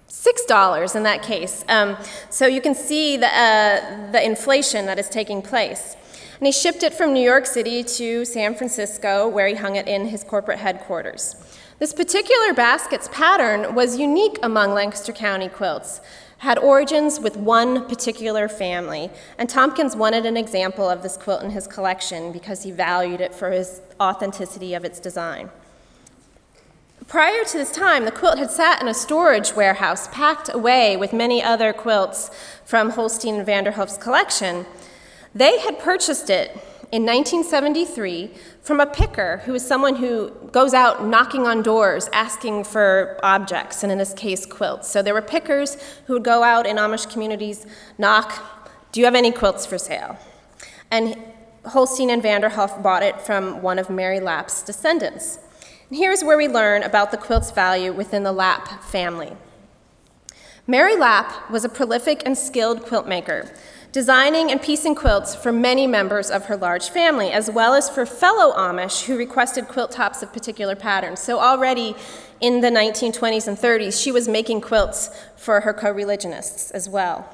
$6 0.08 0.96
in 0.96 1.04
that 1.04 1.22
case. 1.22 1.64
Um, 1.68 1.96
so 2.28 2.46
you 2.46 2.60
can 2.60 2.74
see 2.74 3.16
the, 3.16 3.28
uh, 3.28 4.10
the 4.10 4.24
inflation 4.24 4.86
that 4.86 4.98
is 4.98 5.08
taking 5.08 5.40
place. 5.40 5.96
And 6.40 6.46
he 6.46 6.52
shipped 6.52 6.82
it 6.82 6.92
from 6.92 7.12
New 7.12 7.22
York 7.22 7.46
City 7.46 7.84
to 7.84 8.24
San 8.24 8.56
Francisco, 8.56 9.28
where 9.28 9.46
he 9.46 9.54
hung 9.54 9.76
it 9.76 9.86
in 9.86 10.06
his 10.06 10.24
corporate 10.24 10.58
headquarters. 10.58 11.36
This 11.78 11.92
particular 11.92 12.54
basket's 12.54 13.08
pattern 13.12 13.74
was 13.74 13.98
unique 13.98 14.38
among 14.42 14.72
Lancaster 14.72 15.12
County 15.12 15.50
quilts, 15.50 16.00
had 16.38 16.58
origins 16.58 17.20
with 17.20 17.36
one 17.36 17.86
particular 17.86 18.48
family, 18.48 19.10
and 19.36 19.46
Tompkins 19.46 19.94
wanted 19.94 20.24
an 20.24 20.38
example 20.38 20.88
of 20.88 21.02
this 21.02 21.18
quilt 21.18 21.42
in 21.42 21.50
his 21.50 21.66
collection 21.66 22.32
because 22.32 22.62
he 22.62 22.70
valued 22.70 23.20
it 23.20 23.34
for 23.34 23.50
his 23.50 23.82
authenticity 24.00 24.72
of 24.72 24.86
its 24.86 24.98
design. 24.98 25.50
Prior 27.08 27.44
to 27.44 27.58
this 27.58 27.72
time, 27.72 28.06
the 28.06 28.10
quilt 28.10 28.38
had 28.38 28.50
sat 28.50 28.80
in 28.80 28.88
a 28.88 28.94
storage 28.94 29.54
warehouse 29.54 30.08
packed 30.08 30.48
away 30.54 30.96
with 30.96 31.12
many 31.12 31.42
other 31.42 31.74
quilts 31.74 32.30
from 32.64 32.90
Holstein 32.90 33.34
and 33.34 33.46
Vanderhoof's 33.46 33.98
collection, 33.98 34.64
they 35.34 35.58
had 35.58 35.78
purchased 35.78 36.30
it 36.30 36.56
in 36.92 37.04
1973 37.04 38.30
from 38.62 38.80
a 38.80 38.86
picker 38.86 39.38
who 39.38 39.54
is 39.54 39.66
someone 39.66 39.96
who 39.96 40.30
goes 40.52 40.72
out 40.72 41.04
knocking 41.04 41.46
on 41.46 41.62
doors 41.62 42.08
asking 42.12 42.64
for 42.64 43.18
objects, 43.22 43.82
and 43.82 43.90
in 43.90 43.98
this 43.98 44.14
case, 44.14 44.46
quilts. 44.46 44.88
So 44.88 45.02
there 45.02 45.14
were 45.14 45.22
pickers 45.22 45.76
who 46.06 46.14
would 46.14 46.24
go 46.24 46.42
out 46.42 46.66
in 46.66 46.76
Amish 46.76 47.10
communities, 47.10 47.66
knock, 47.98 48.70
Do 48.92 49.00
you 49.00 49.06
have 49.06 49.14
any 49.14 49.32
quilts 49.32 49.66
for 49.66 49.78
sale? 49.78 50.16
And 50.90 51.16
Holstein 51.66 52.10
and 52.10 52.22
Vanderhoof 52.22 52.82
bought 52.82 53.02
it 53.02 53.20
from 53.20 53.60
one 53.60 53.78
of 53.78 53.90
Mary 53.90 54.20
Lapp's 54.20 54.62
descendants. 54.62 55.40
And 55.88 55.98
here's 55.98 56.22
where 56.22 56.36
we 56.36 56.46
learn 56.48 56.82
about 56.82 57.10
the 57.10 57.16
quilt's 57.16 57.50
value 57.50 57.92
within 57.92 58.22
the 58.22 58.32
Lapp 58.32 58.82
family. 58.84 59.36
Mary 60.68 60.96
Lapp 60.96 61.50
was 61.50 61.64
a 61.64 61.68
prolific 61.68 62.22
and 62.24 62.36
skilled 62.38 62.82
quilt 62.82 63.06
maker 63.06 63.52
designing 63.96 64.50
and 64.50 64.60
piecing 64.60 64.94
quilts 64.94 65.34
for 65.34 65.50
many 65.50 65.86
members 65.86 66.30
of 66.30 66.44
her 66.44 66.56
large 66.58 66.90
family, 66.90 67.30
as 67.30 67.50
well 67.50 67.72
as 67.72 67.88
for 67.88 68.04
fellow 68.04 68.54
Amish 68.54 69.06
who 69.06 69.16
requested 69.16 69.66
quilt 69.68 69.90
tops 69.90 70.22
of 70.22 70.30
particular 70.34 70.76
patterns. 70.76 71.18
So 71.18 71.40
already 71.40 71.96
in 72.38 72.60
the 72.60 72.68
1920s 72.68 73.48
and 73.48 73.56
30s, 73.56 73.98
she 73.98 74.12
was 74.12 74.28
making 74.28 74.60
quilts 74.60 75.08
for 75.34 75.62
her 75.62 75.72
co 75.72 75.90
religionists 75.90 76.70
as 76.72 76.90
well. 76.90 77.26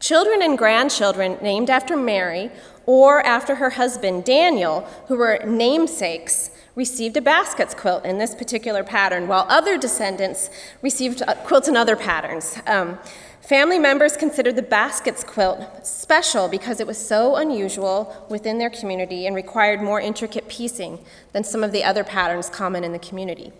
Children 0.00 0.40
and 0.40 0.56
grandchildren 0.56 1.36
named 1.42 1.68
after 1.68 1.94
Mary 1.94 2.50
or 2.86 3.20
after 3.26 3.56
her 3.56 3.68
husband 3.68 4.24
Daniel, 4.24 4.80
who 5.08 5.18
were 5.18 5.40
namesakes, 5.44 6.52
received 6.74 7.18
a 7.18 7.20
baskets 7.20 7.74
quilt 7.74 8.02
in 8.06 8.16
this 8.16 8.34
particular 8.34 8.82
pattern, 8.82 9.28
while 9.28 9.44
other 9.50 9.76
descendants 9.76 10.48
received 10.80 11.22
uh, 11.26 11.34
quilts 11.44 11.68
in 11.68 11.76
other 11.76 11.96
patterns. 11.96 12.56
Um, 12.66 12.98
Family 13.46 13.78
members 13.78 14.16
considered 14.16 14.56
the 14.56 14.62
baskets 14.62 15.22
quilt 15.22 15.86
special 15.86 16.48
because 16.48 16.80
it 16.80 16.86
was 16.86 16.98
so 16.98 17.36
unusual 17.36 18.26
within 18.28 18.58
their 18.58 18.70
community 18.70 19.24
and 19.24 19.36
required 19.36 19.80
more 19.80 20.00
intricate 20.00 20.48
piecing 20.48 20.98
than 21.32 21.44
some 21.44 21.62
of 21.62 21.70
the 21.70 21.84
other 21.84 22.02
patterns 22.02 22.50
common 22.50 22.82
in 22.82 22.90
the 22.90 22.98
community. 22.98 23.52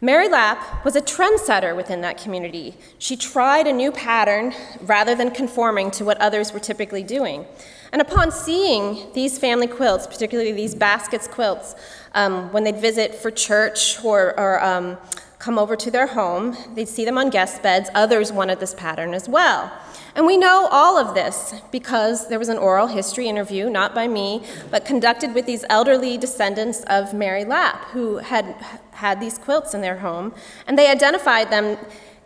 Mary 0.00 0.28
Lapp 0.28 0.84
was 0.84 0.96
a 0.96 1.00
trendsetter 1.00 1.76
within 1.76 2.00
that 2.00 2.20
community. 2.20 2.74
She 2.98 3.16
tried 3.16 3.68
a 3.68 3.72
new 3.72 3.92
pattern 3.92 4.54
rather 4.80 5.14
than 5.14 5.30
conforming 5.30 5.92
to 5.92 6.04
what 6.04 6.20
others 6.20 6.52
were 6.52 6.58
typically 6.58 7.04
doing. 7.04 7.46
And 7.92 8.02
upon 8.02 8.32
seeing 8.32 9.12
these 9.12 9.38
family 9.38 9.68
quilts, 9.68 10.08
particularly 10.08 10.50
these 10.50 10.74
baskets 10.74 11.28
quilts, 11.28 11.76
um, 12.14 12.50
when 12.52 12.64
they'd 12.64 12.80
visit 12.80 13.14
for 13.14 13.30
church 13.30 14.02
or, 14.02 14.36
or 14.36 14.60
um, 14.64 14.98
come 15.42 15.58
over 15.58 15.74
to 15.74 15.90
their 15.90 16.06
home. 16.06 16.56
They'd 16.76 16.88
see 16.88 17.04
them 17.04 17.18
on 17.18 17.28
guest 17.28 17.64
beds. 17.64 17.90
Others 17.96 18.30
wanted 18.30 18.60
this 18.60 18.74
pattern 18.74 19.12
as 19.12 19.28
well. 19.28 19.72
And 20.14 20.24
we 20.24 20.36
know 20.36 20.68
all 20.70 20.96
of 20.96 21.16
this 21.16 21.54
because 21.72 22.28
there 22.28 22.38
was 22.38 22.48
an 22.48 22.58
oral 22.58 22.86
history 22.86 23.28
interview, 23.28 23.68
not 23.68 23.92
by 23.92 24.06
me, 24.06 24.44
but 24.70 24.84
conducted 24.84 25.34
with 25.34 25.46
these 25.46 25.64
elderly 25.68 26.16
descendants 26.16 26.84
of 26.84 27.12
Mary 27.12 27.44
Lapp, 27.44 27.86
who 27.86 28.18
had 28.18 28.54
had 28.92 29.20
these 29.20 29.36
quilts 29.36 29.74
in 29.74 29.80
their 29.80 29.98
home. 29.98 30.32
And 30.68 30.78
they 30.78 30.88
identified 30.88 31.50
them 31.50 31.76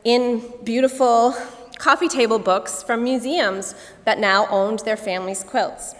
in 0.04 0.42
beautiful 0.62 1.34
coffee 1.78 2.08
table 2.08 2.38
books 2.38 2.82
from 2.82 3.02
museums 3.02 3.74
that 4.04 4.18
now 4.18 4.46
owned 4.48 4.80
their 4.80 4.96
family's 4.96 5.42
quilts. 5.42 5.94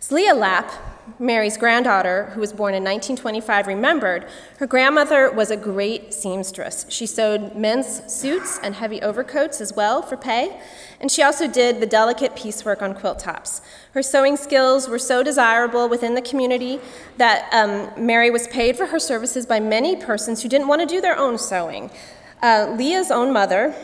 As 0.00 0.10
Leah 0.10 0.34
Lapp 0.34 0.95
Mary's 1.18 1.56
granddaughter, 1.56 2.30
who 2.34 2.40
was 2.40 2.52
born 2.52 2.74
in 2.74 2.82
1925, 2.82 3.66
remembered, 3.66 4.26
her 4.58 4.66
grandmother 4.66 5.30
was 5.30 5.50
a 5.50 5.56
great 5.56 6.12
seamstress. 6.12 6.86
She 6.88 7.06
sewed 7.06 7.56
men's 7.56 8.02
suits 8.12 8.58
and 8.62 8.74
heavy 8.74 9.00
overcoats 9.02 9.60
as 9.60 9.72
well 9.72 10.02
for 10.02 10.16
pay, 10.16 10.60
and 11.00 11.10
she 11.10 11.22
also 11.22 11.48
did 11.48 11.80
the 11.80 11.86
delicate 11.86 12.36
piecework 12.36 12.82
on 12.82 12.94
quilt 12.94 13.20
tops. 13.20 13.60
Her 13.92 14.02
sewing 14.02 14.36
skills 14.36 14.88
were 14.88 14.98
so 14.98 15.22
desirable 15.22 15.88
within 15.88 16.14
the 16.14 16.22
community 16.22 16.80
that 17.16 17.48
um, 17.52 17.90
Mary 18.04 18.30
was 18.30 18.46
paid 18.48 18.76
for 18.76 18.86
her 18.86 18.98
services 18.98 19.46
by 19.46 19.60
many 19.60 19.96
persons 19.96 20.42
who 20.42 20.48
didn't 20.48 20.68
want 20.68 20.80
to 20.80 20.86
do 20.86 21.00
their 21.00 21.16
own 21.16 21.38
sewing. 21.38 21.90
Uh, 22.42 22.74
Leah's 22.76 23.10
own 23.10 23.32
mother 23.32 23.74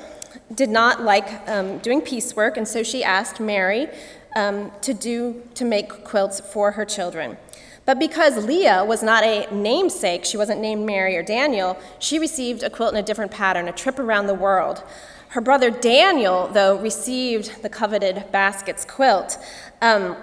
did 0.55 0.69
not 0.69 1.03
like 1.03 1.49
um, 1.49 1.79
doing 1.79 2.01
piecework, 2.01 2.57
and 2.57 2.67
so 2.67 2.83
she 2.83 3.03
asked 3.03 3.41
Mary 3.41 3.89
um, 4.37 4.71
to 4.83 4.95
do 4.95 5.43
to 5.55 5.65
make 5.65 6.05
quilts 6.05 6.41
for 6.41 6.73
her 6.73 6.85
children. 6.85 7.37
But 7.85 7.99
because 7.99 8.47
Leah 8.47 8.85
was 8.85 9.03
not 9.03 9.25
a 9.25 9.53
namesake, 9.53 10.25
she 10.25 10.37
wasn't 10.37 10.61
named 10.61 10.87
Mary 10.87 11.17
or 11.17 11.23
Daniel, 11.23 11.77
she 11.99 12.19
received 12.19 12.63
a 12.63 12.71
quilt 12.71 12.93
in 12.93 12.99
a 12.99 13.03
different 13.03 13.33
pattern, 13.33 13.67
a 13.67 13.73
trip 13.73 13.99
around 13.99 14.29
the 14.29 14.35
world. 14.35 14.85
Her 15.31 15.41
brother 15.41 15.71
Daniel, 15.71 16.49
though, 16.49 16.79
received 16.79 17.63
the 17.63 17.69
coveted 17.69 18.31
baskets 18.31 18.85
quilt. 18.85 19.39
Um, 19.81 20.17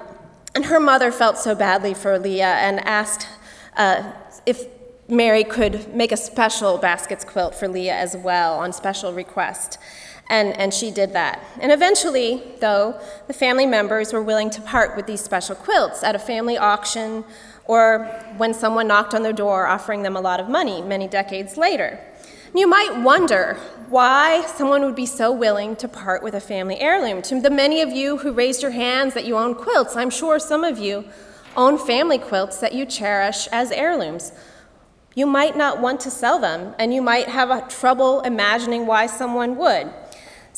and 0.55 0.65
her 0.65 0.79
mother 0.79 1.11
felt 1.11 1.37
so 1.37 1.53
badly 1.53 1.93
for 1.93 2.17
Leah 2.17 2.55
and 2.55 2.79
asked 2.81 3.27
uh, 3.75 4.13
if 4.45 4.65
Mary 5.07 5.43
could 5.43 5.93
make 5.93 6.11
a 6.11 6.17
special 6.17 6.77
baskets 6.77 7.25
quilt 7.25 7.55
for 7.55 7.67
Leah 7.67 7.95
as 7.95 8.15
well 8.15 8.59
on 8.59 8.71
special 8.71 9.11
request. 9.11 9.79
And, 10.29 10.55
and 10.57 10.71
she 10.73 10.91
did 10.91 11.13
that. 11.13 11.43
And 11.59 11.71
eventually, 11.71 12.43
though, 12.59 12.99
the 13.27 13.33
family 13.33 13.65
members 13.65 14.13
were 14.13 14.21
willing 14.21 14.51
to 14.51 14.61
part 14.61 14.95
with 14.95 15.07
these 15.07 15.21
special 15.21 15.55
quilts 15.55 16.03
at 16.03 16.15
a 16.15 16.19
family 16.19 16.55
auction 16.55 17.25
or 17.65 18.05
when 18.37 18.53
someone 18.53 18.87
knocked 18.87 19.13
on 19.13 19.23
their 19.23 19.33
door 19.33 19.65
offering 19.65 20.03
them 20.03 20.15
a 20.15 20.21
lot 20.21 20.39
of 20.39 20.47
money 20.47 20.81
many 20.81 21.07
decades 21.07 21.57
later. 21.57 21.99
And 22.47 22.59
you 22.59 22.67
might 22.67 23.01
wonder 23.03 23.55
why 23.89 24.45
someone 24.45 24.83
would 24.83 24.95
be 24.95 25.05
so 25.05 25.31
willing 25.31 25.75
to 25.77 25.87
part 25.87 26.23
with 26.23 26.33
a 26.33 26.39
family 26.39 26.79
heirloom. 26.79 27.21
To 27.23 27.39
the 27.39 27.49
many 27.49 27.81
of 27.81 27.89
you 27.89 28.17
who 28.17 28.31
raised 28.31 28.61
your 28.61 28.71
hands 28.71 29.13
that 29.13 29.25
you 29.25 29.35
own 29.35 29.53
quilts, 29.55 29.95
I'm 29.95 30.09
sure 30.09 30.39
some 30.39 30.63
of 30.63 30.79
you 30.79 31.05
own 31.55 31.77
family 31.77 32.17
quilts 32.17 32.57
that 32.57 32.73
you 32.73 32.85
cherish 32.85 33.47
as 33.51 33.71
heirlooms. 33.71 34.31
You 35.15 35.25
might 35.25 35.57
not 35.57 35.81
want 35.81 35.99
to 36.01 36.11
sell 36.11 36.39
them, 36.39 36.75
and 36.79 36.93
you 36.93 37.01
might 37.01 37.27
have 37.27 37.67
trouble 37.67 38.21
imagining 38.21 38.85
why 38.85 39.07
someone 39.07 39.57
would. 39.57 39.91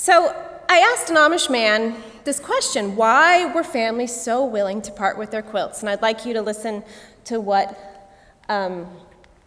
So 0.01 0.35
I 0.67 0.79
asked 0.79 1.11
an 1.11 1.15
Amish 1.15 1.47
man 1.47 1.95
this 2.23 2.39
question 2.39 2.95
why 2.95 3.53
were 3.53 3.63
families 3.63 4.11
so 4.11 4.43
willing 4.43 4.81
to 4.81 4.91
part 4.91 5.15
with 5.15 5.29
their 5.29 5.43
quilts? 5.43 5.81
And 5.81 5.89
I'd 5.89 6.01
like 6.01 6.25
you 6.25 6.33
to 6.33 6.41
listen 6.41 6.83
to 7.25 7.39
what 7.39 7.77
um, 8.49 8.87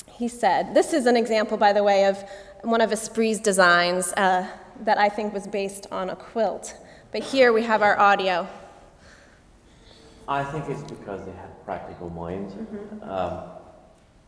he 0.06 0.28
said. 0.28 0.72
This 0.72 0.92
is 0.92 1.06
an 1.06 1.16
example, 1.16 1.56
by 1.56 1.72
the 1.72 1.82
way, 1.82 2.04
of 2.04 2.22
one 2.62 2.80
of 2.80 2.90
Esprit's 2.90 3.40
designs 3.40 4.12
uh, 4.12 4.46
that 4.82 4.96
I 4.96 5.08
think 5.08 5.34
was 5.34 5.48
based 5.48 5.88
on 5.90 6.08
a 6.08 6.14
quilt. 6.14 6.76
But 7.10 7.24
here 7.24 7.52
we 7.52 7.64
have 7.64 7.82
our 7.82 7.98
audio. 7.98 8.46
I 10.28 10.44
think 10.44 10.68
it's 10.68 10.84
because 10.84 11.24
they 11.24 11.32
had 11.32 11.64
practical 11.64 12.10
minds. 12.10 12.54
Mm-hmm. 12.54 13.10
Um, 13.10 13.40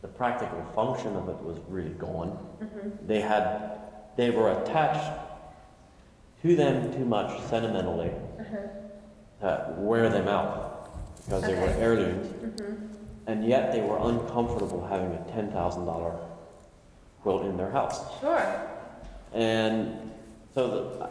the 0.01 0.09
practical 0.09 0.61
function 0.75 1.15
of 1.15 1.29
it 1.29 1.37
was 1.37 1.57
really 1.69 1.93
gone. 1.93 2.37
Mm-hmm. 2.61 3.07
They 3.07 3.21
had, 3.21 3.79
they 4.17 4.29
were 4.29 4.61
attached 4.61 5.26
to 6.41 6.55
them 6.55 6.93
too 6.93 7.05
much 7.05 7.39
sentimentally 7.43 8.11
uh-huh. 8.39 9.67
to 9.67 9.73
wear 9.77 10.09
them 10.09 10.27
out 10.27 10.89
because 11.25 11.43
okay. 11.43 11.53
they 11.53 11.59
were 11.59 11.67
heirlooms, 11.67 12.27
mm-hmm. 12.27 12.85
and 13.27 13.45
yet 13.45 13.71
they 13.71 13.81
were 13.81 13.97
uncomfortable 14.09 14.85
having 14.87 15.11
a 15.11 15.31
ten 15.31 15.51
thousand 15.51 15.85
dollar 15.85 16.15
quilt 17.21 17.45
in 17.45 17.57
their 17.57 17.71
house. 17.71 17.99
Sure. 18.21 18.69
And 19.33 20.11
so 20.53 20.67
the, 20.67 21.09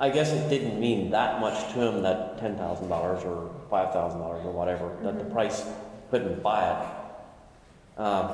I 0.00 0.10
guess 0.10 0.30
it 0.30 0.48
didn't 0.48 0.78
mean 0.78 1.10
that 1.10 1.40
much 1.40 1.72
to 1.72 1.78
them 1.78 2.02
that 2.02 2.38
ten 2.38 2.56
thousand 2.56 2.88
dollars 2.88 3.24
or 3.24 3.50
five 3.70 3.92
thousand 3.92 4.20
dollars 4.20 4.44
or 4.44 4.52
whatever 4.52 4.86
mm-hmm. 4.86 5.04
that 5.04 5.18
the 5.18 5.24
mm-hmm. 5.24 5.32
price 5.32 5.64
couldn't 6.10 6.42
buy 6.42 6.70
it. 6.70 8.00
Um, 8.00 8.30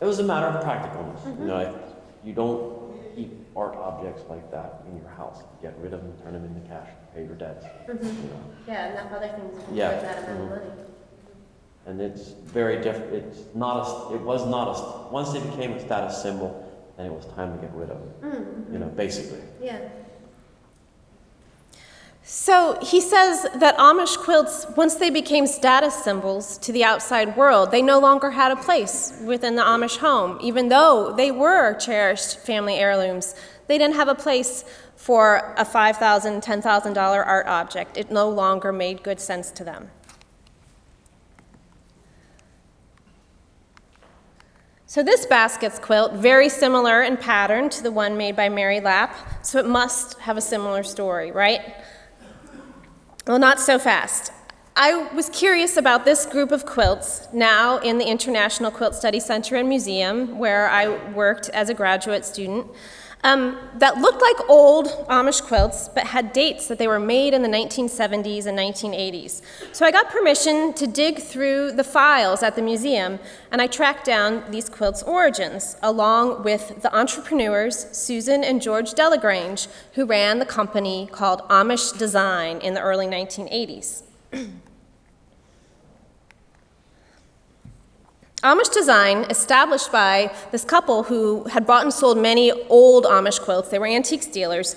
it 0.00 0.06
was 0.06 0.18
a 0.18 0.24
matter 0.24 0.46
of 0.46 0.64
practicalness. 0.64 1.20
Mm-hmm. 1.20 1.42
You 1.42 1.48
know, 1.48 1.80
you 2.24 2.32
don't 2.32 2.73
art 3.56 3.76
objects 3.76 4.22
like 4.28 4.50
that 4.50 4.82
in 4.88 4.96
your 4.96 5.08
house. 5.08 5.42
Get 5.62 5.76
rid 5.78 5.92
of 5.92 6.02
them, 6.02 6.12
turn 6.22 6.32
them 6.32 6.44
into 6.44 6.68
cash, 6.68 6.88
pay 7.14 7.24
your 7.24 7.34
debts. 7.34 7.64
Mm-hmm. 7.64 8.06
You 8.06 8.12
know. 8.12 8.44
Yeah, 8.66 8.86
and 8.86 8.96
that 8.96 9.12
other 9.12 9.28
things 9.28 9.62
yeah. 9.72 10.00
that 10.00 10.24
amount 10.24 10.42
of 10.42 10.50
money. 10.50 10.70
And 11.86 12.00
it's 12.00 12.30
very 12.30 12.80
different. 12.80 13.12
It's 13.12 13.40
not 13.54 13.82
a. 13.82 14.14
It 14.14 14.20
was 14.20 14.46
not 14.46 14.68
a. 14.68 15.12
Once 15.12 15.32
they 15.32 15.40
became 15.40 15.72
a 15.72 15.80
status 15.80 16.20
symbol, 16.20 16.50
then 16.96 17.06
it 17.06 17.12
was 17.12 17.26
time 17.34 17.54
to 17.54 17.60
get 17.60 17.74
rid 17.74 17.90
of 17.90 17.98
them. 17.98 18.32
Mm-hmm. 18.32 18.72
You 18.72 18.78
know, 18.80 18.88
basically. 18.88 19.40
Yeah. 19.60 19.80
So 22.26 22.78
he 22.80 23.02
says 23.02 23.46
that 23.56 23.76
Amish 23.76 24.16
quilts, 24.16 24.66
once 24.76 24.94
they 24.94 25.10
became 25.10 25.46
status 25.46 25.94
symbols 25.94 26.56
to 26.58 26.72
the 26.72 26.82
outside 26.82 27.36
world, 27.36 27.70
they 27.70 27.82
no 27.82 27.98
longer 27.98 28.30
had 28.30 28.50
a 28.50 28.56
place 28.56 29.12
within 29.22 29.56
the 29.56 29.62
Amish 29.62 29.98
home. 29.98 30.38
Even 30.40 30.70
though 30.70 31.12
they 31.14 31.30
were 31.30 31.74
cherished 31.74 32.38
family 32.38 32.76
heirlooms, 32.76 33.34
they 33.66 33.76
didn't 33.76 33.96
have 33.96 34.08
a 34.08 34.14
place 34.14 34.64
for 34.96 35.54
a 35.58 35.66
$5,000, 35.66 36.42
$10,000 36.42 36.96
art 37.26 37.46
object. 37.46 37.98
It 37.98 38.10
no 38.10 38.30
longer 38.30 38.72
made 38.72 39.02
good 39.02 39.20
sense 39.20 39.50
to 39.50 39.62
them. 39.62 39.90
So 44.86 45.02
this 45.02 45.26
basket's 45.26 45.78
quilt, 45.78 46.14
very 46.14 46.48
similar 46.48 47.02
in 47.02 47.18
pattern 47.18 47.68
to 47.68 47.82
the 47.82 47.90
one 47.90 48.16
made 48.16 48.34
by 48.34 48.48
Mary 48.48 48.80
Lapp, 48.80 49.44
so 49.44 49.58
it 49.58 49.66
must 49.66 50.18
have 50.20 50.38
a 50.38 50.40
similar 50.40 50.82
story, 50.82 51.30
right? 51.30 51.74
Well, 53.26 53.38
not 53.38 53.58
so 53.58 53.78
fast. 53.78 54.32
I 54.76 55.10
was 55.14 55.30
curious 55.30 55.78
about 55.78 56.04
this 56.04 56.26
group 56.26 56.52
of 56.52 56.66
quilts 56.66 57.26
now 57.32 57.78
in 57.78 57.96
the 57.96 58.04
International 58.04 58.70
Quilt 58.70 58.94
Study 58.94 59.18
Center 59.18 59.56
and 59.56 59.66
Museum, 59.66 60.38
where 60.38 60.68
I 60.68 60.88
worked 61.12 61.48
as 61.50 61.70
a 61.70 61.74
graduate 61.74 62.26
student 62.26 62.66
um, 63.24 63.58
that 63.78 63.96
looked 63.96 64.20
like 64.20 64.48
old 64.50 64.86
Amish 65.08 65.42
quilts, 65.42 65.88
but 65.88 66.06
had 66.06 66.32
dates 66.34 66.68
that 66.68 66.78
they 66.78 66.86
were 66.86 67.00
made 67.00 67.32
in 67.32 67.42
the 67.42 67.48
1970s 67.48 68.46
and 68.46 68.58
1980s. 68.58 69.40
So 69.72 69.86
I 69.86 69.90
got 69.90 70.10
permission 70.10 70.74
to 70.74 70.86
dig 70.86 71.18
through 71.18 71.72
the 71.72 71.82
files 71.82 72.42
at 72.42 72.54
the 72.54 72.62
museum, 72.62 73.18
and 73.50 73.62
I 73.62 73.66
tracked 73.66 74.04
down 74.04 74.44
these 74.50 74.68
quilts' 74.68 75.02
origins, 75.02 75.76
along 75.82 76.44
with 76.44 76.82
the 76.82 76.94
entrepreneurs 76.94 77.86
Susan 77.96 78.44
and 78.44 78.60
George 78.60 78.92
Delagrange, 78.92 79.68
who 79.94 80.04
ran 80.04 80.38
the 80.38 80.46
company 80.46 81.08
called 81.10 81.40
Amish 81.48 81.96
Design 81.98 82.58
in 82.58 82.74
the 82.74 82.80
early 82.82 83.06
1980s. 83.06 84.02
Amish 88.44 88.70
Design, 88.74 89.24
established 89.30 89.90
by 89.90 90.30
this 90.52 90.64
couple 90.64 91.04
who 91.04 91.44
had 91.44 91.66
bought 91.66 91.82
and 91.82 91.92
sold 91.92 92.18
many 92.18 92.52
old 92.68 93.06
Amish 93.06 93.40
quilts, 93.40 93.70
they 93.70 93.78
were 93.78 93.86
antiques 93.86 94.26
dealers, 94.26 94.76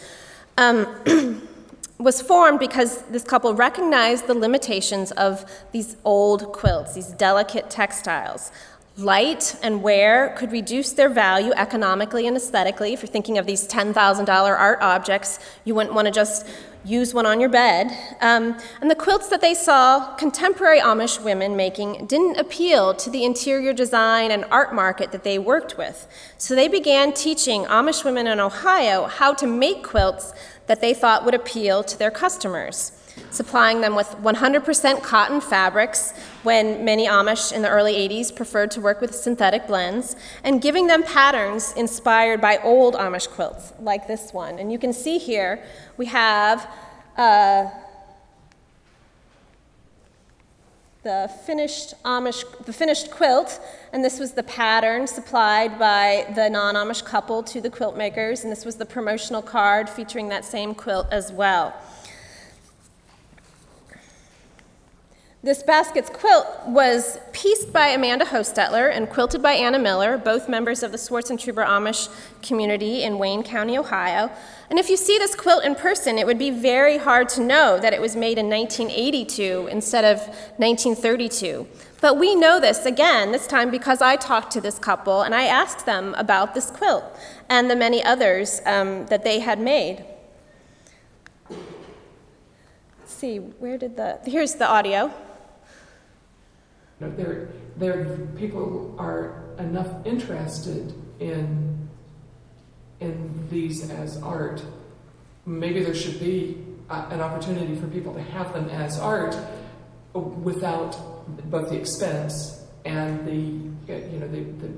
um, 0.58 0.88
was 2.00 2.22
formed 2.22 2.60
because 2.60 3.02
this 3.04 3.24
couple 3.24 3.54
recognized 3.54 4.26
the 4.28 4.34
limitations 4.34 5.12
of 5.12 5.44
these 5.74 5.98
old 6.06 6.54
quilts, 6.54 6.94
these 6.94 7.10
delicate 7.10 7.70
textiles. 7.70 8.54
Light 8.96 9.58
and 9.62 9.84
wear 9.84 10.34
could 10.38 10.54
reduce 10.54 10.94
their 10.94 11.10
value 11.10 11.52
economically 11.52 12.26
and 12.26 12.38
aesthetically. 12.38 12.94
If 12.94 13.02
you're 13.02 13.12
thinking 13.12 13.38
of 13.38 13.46
these 13.46 13.68
$10,000 13.68 14.30
art 14.30 14.80
objects, 14.82 15.40
you 15.66 15.76
wouldn't 15.76 15.94
want 15.94 16.06
to 16.06 16.12
just 16.12 16.48
use 16.88 17.14
one 17.14 17.26
on 17.26 17.40
your 17.40 17.50
bed. 17.50 17.88
Um, 18.22 18.58
and 18.82 18.90
the 18.90 18.96
quilts 18.96 19.28
that 19.30 19.42
they 19.42 19.54
saw 19.54 20.16
contemporary 20.16 20.80
Amish 20.80 21.22
women 21.22 21.56
making 21.56 22.08
didn't 22.08 22.38
appeal 22.38 22.94
to 22.96 23.10
the 23.10 23.26
interior 23.26 23.74
design 23.74 24.32
and 24.32 24.46
art 24.46 24.74
market 24.74 25.12
that 25.12 25.24
they 25.24 25.38
worked 25.38 25.78
with. 25.78 26.08
So 26.38 26.56
they 26.56 26.68
began 26.68 27.14
teaching 27.14 27.66
Amish 27.66 28.06
women 28.06 28.28
in 28.28 28.40
Ohio 28.40 29.06
how 29.06 29.34
to 29.34 29.46
make 29.46 29.84
quilts 29.84 30.34
that 30.68 30.82
they 30.82 30.94
thought 30.94 31.26
would 31.26 31.36
appeal 31.36 31.84
to 31.84 32.00
their 32.00 32.12
customers 32.12 32.97
supplying 33.32 33.82
them 33.82 33.96
with 33.96 34.08
100% 34.22 35.02
cotton 35.04 35.42
fabrics 35.42 36.14
when 36.44 36.84
many 36.84 37.08
Amish 37.08 37.52
in 37.52 37.62
the 37.62 37.70
early 37.70 37.94
80s 37.94 38.36
preferred 38.36 38.72
to 38.72 38.82
work 38.82 39.02
with 39.02 39.14
synthetic 39.14 39.68
blends, 39.68 40.16
and 40.44 40.62
giving 40.62 40.88
them 40.88 41.04
patterns 41.04 41.74
inspired 41.74 42.42
by 42.42 42.58
old 42.64 42.96
Amish 42.96 43.28
quilts, 43.30 43.74
like 43.80 44.08
this 44.08 44.34
one. 44.34 44.60
And 44.60 44.72
you 44.72 44.80
can 44.80 44.94
see 44.94 45.18
here 45.18 45.64
we 45.98 46.06
have 46.08 46.70
uh, 47.18 47.70
the 51.08 51.32
finished 51.46 51.94
Amish, 52.04 52.44
the 52.66 52.74
finished 52.74 53.12
quilt, 53.12 53.62
and 53.94 54.04
this 54.04 54.20
was 54.20 54.34
the 54.34 54.44
pattern 54.44 55.08
supplied 55.08 55.80
by 55.80 56.32
the 56.36 56.50
non-Amish 56.50 57.06
couple 57.06 57.42
to 57.44 57.62
the 57.62 57.70
quilt 57.70 57.96
makers, 57.96 58.44
and 58.44 58.52
this 58.52 58.66
was 58.66 58.76
the 58.76 58.86
promotional 58.86 59.42
card 59.42 59.90
featuring 59.90 60.28
that 60.28 60.44
same 60.44 60.76
quilt 60.76 61.08
as 61.10 61.32
well. 61.32 61.74
This 65.48 65.64
basket's 65.64 66.10
quilt 66.10 66.46
was 66.66 67.22
pieced 67.32 67.72
by 67.72 67.88
Amanda 67.88 68.26
Hostetler 68.26 68.92
and 68.94 69.10
quilted 69.10 69.42
by 69.42 69.54
Anna 69.54 69.80
Miller, 69.80 70.18
both 70.18 70.50
members 70.50 70.84
of 70.84 70.92
the 70.92 70.98
Swartzentruber 70.98 71.66
Amish 71.66 72.10
community 72.42 73.04
in 73.04 73.18
Wayne 73.18 73.44
County, 73.44 73.78
Ohio. 73.78 74.30
And 74.70 74.78
if 74.78 74.90
you 74.90 74.98
see 74.98 75.18
this 75.18 75.36
quilt 75.36 75.64
in 75.64 75.76
person, 75.76 76.18
it 76.18 76.26
would 76.26 76.38
be 76.38 76.50
very 76.50 76.98
hard 76.98 77.30
to 77.30 77.42
know 77.42 77.80
that 77.80 77.94
it 77.94 78.02
was 78.02 78.14
made 78.14 78.38
in 78.38 78.50
1982 78.50 79.70
instead 79.72 80.04
of 80.04 80.18
1932. 80.58 81.66
But 82.02 82.18
we 82.18 82.36
know 82.36 82.60
this 82.60 82.86
again, 82.86 83.32
this 83.32 83.48
time 83.48 83.72
because 83.72 84.02
I 84.02 84.18
talked 84.18 84.52
to 84.52 84.60
this 84.60 84.78
couple 84.78 85.22
and 85.22 85.34
I 85.34 85.44
asked 85.44 85.86
them 85.86 86.14
about 86.18 86.56
this 86.56 86.70
quilt 86.70 87.06
and 87.48 87.72
the 87.72 87.76
many 87.78 88.04
others 88.04 88.60
um, 88.66 89.06
that 89.06 89.24
they 89.24 89.40
had 89.40 89.62
made. 89.62 90.04
Let's 91.50 93.14
see, 93.14 93.38
where 93.38 93.78
did 93.78 93.96
the. 93.96 94.20
Here's 94.26 94.56
the 94.56 94.68
audio. 94.68 95.14
You 97.00 97.08
know, 97.08 97.16
there, 97.16 97.50
there, 97.78 98.18
people 98.38 98.96
are 98.98 99.44
enough 99.60 100.06
interested 100.06 100.94
in, 101.20 101.90
in 103.00 103.48
these 103.50 103.90
as 103.90 104.22
art. 104.22 104.64
Maybe 105.46 105.84
there 105.84 105.96
should 105.96 106.20
be 106.20 106.64
a, 106.90 106.96
an 107.12 107.22
opportunity 107.22 107.76
for 107.76 107.88
people 107.88 108.14
to 108.14 108.22
have 108.22 108.54
them 108.54 108.70
as 108.70 109.00
art 109.00 109.38
without 110.14 110.98
both 111.52 111.70
the 111.70 111.80
expense 111.80 112.66
and 112.86 113.28
the, 113.28 113.94
you 113.94 114.20
know, 114.20 114.28
the, 114.28 114.42
the 114.66 114.74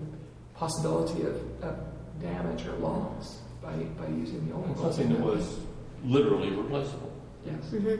possibility 0.55 1.23
of, 1.23 1.63
of 1.63 1.77
damage 2.21 2.65
or 2.65 2.73
loss 2.77 3.39
by, 3.61 3.71
by 3.71 4.07
using 4.07 4.45
the 4.49 4.55
old. 4.55 4.77
Something 4.77 5.13
that 5.13 5.21
was 5.21 5.59
literally 6.03 6.49
replaceable. 6.49 7.13
Yes. 7.45 7.55
Mm-hmm. 7.71 7.87
Right. 7.87 7.99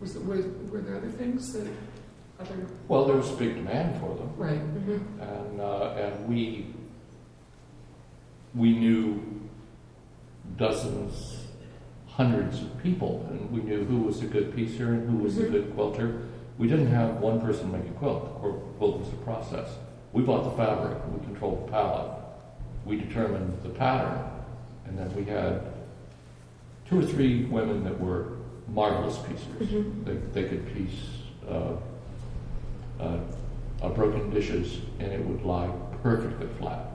Was 0.00 0.14
there, 0.14 0.22
were, 0.22 0.42
were 0.70 0.80
there 0.80 0.96
other 0.96 1.10
things 1.10 1.52
that 1.52 1.68
other? 2.40 2.66
Well, 2.88 3.04
there 3.06 3.16
was 3.16 3.30
a 3.30 3.34
big 3.36 3.54
demand 3.54 4.00
for 4.00 4.14
them, 4.14 4.32
Right. 4.36 4.58
Mm-hmm. 4.60 5.20
and 5.22 5.60
uh, 5.60 5.94
and 5.96 6.28
we 6.28 6.66
we 8.54 8.72
knew 8.76 9.22
dozens, 10.56 11.44
hundreds 12.08 12.60
of 12.62 12.82
people, 12.82 13.26
and 13.30 13.50
we 13.50 13.60
knew 13.62 13.84
who 13.84 13.98
was 14.02 14.20
a 14.22 14.26
good 14.26 14.54
piecer 14.54 14.88
and 14.92 15.08
who 15.08 15.18
was 15.18 15.38
a 15.38 15.42
Mhm. 15.44 15.50
good 15.52 15.74
quilter. 15.74 16.22
we 16.58 16.68
didn't 16.68 16.88
have 16.88 17.20
one 17.22 17.40
person 17.40 17.72
make 17.72 17.86
a 17.86 17.92
quilt. 17.98 18.22
The 18.42 18.50
quilt 18.76 18.98
was 18.98 19.08
a 19.08 19.16
process. 19.24 19.78
We 20.12 20.22
bought 20.22 20.44
the 20.44 20.50
fabric, 20.50 20.98
we 21.10 21.18
controlled 21.24 21.66
the 21.66 21.70
palette, 21.72 22.10
we 22.84 22.96
determined 23.00 23.56
the 23.62 23.70
pattern, 23.70 24.18
and 24.84 24.98
then 24.98 25.10
we 25.16 25.24
had 25.24 25.62
two 26.86 26.98
or 27.00 27.02
three 27.02 27.46
women 27.46 27.82
that 27.84 27.98
were 27.98 28.32
marvelous 28.68 29.16
piecers. 29.18 29.68
Mm-hmm. 29.68 30.04
They, 30.04 30.42
they 30.42 30.48
could 30.50 30.66
piece 30.74 31.00
uh, 31.48 31.76
uh, 33.00 33.18
uh, 33.82 33.88
broken 33.88 34.30
dishes 34.30 34.78
and 34.98 35.12
it 35.12 35.24
would 35.24 35.42
lie 35.42 35.70
perfectly 36.02 36.48
flat. 36.58 36.86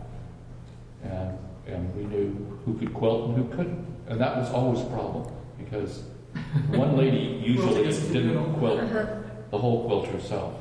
And, 1.03 1.37
and 1.67 1.95
we 1.95 2.03
knew 2.03 2.59
who 2.65 2.77
could 2.77 2.93
quilt 2.93 3.29
and 3.29 3.37
who 3.37 3.55
couldn't. 3.55 3.85
And 4.07 4.19
that 4.21 4.37
was 4.37 4.49
always 4.51 4.81
a 4.81 4.89
problem 4.89 5.31
because 5.57 6.03
one 6.67 6.95
lady 6.95 7.17
usually 7.45 7.83
Quilting 7.83 8.13
didn't 8.13 8.53
quilt 8.55 8.81
the 9.51 9.57
whole 9.57 9.85
quilt 9.85 10.07
herself. 10.07 10.53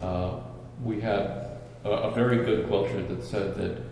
Uh, 0.00 0.40
we 0.82 1.00
had 1.00 1.60
a, 1.84 1.90
a 1.90 2.10
very 2.10 2.44
good 2.44 2.66
quilter 2.66 3.02
that 3.02 3.22
said 3.24 3.54
that 3.56 3.82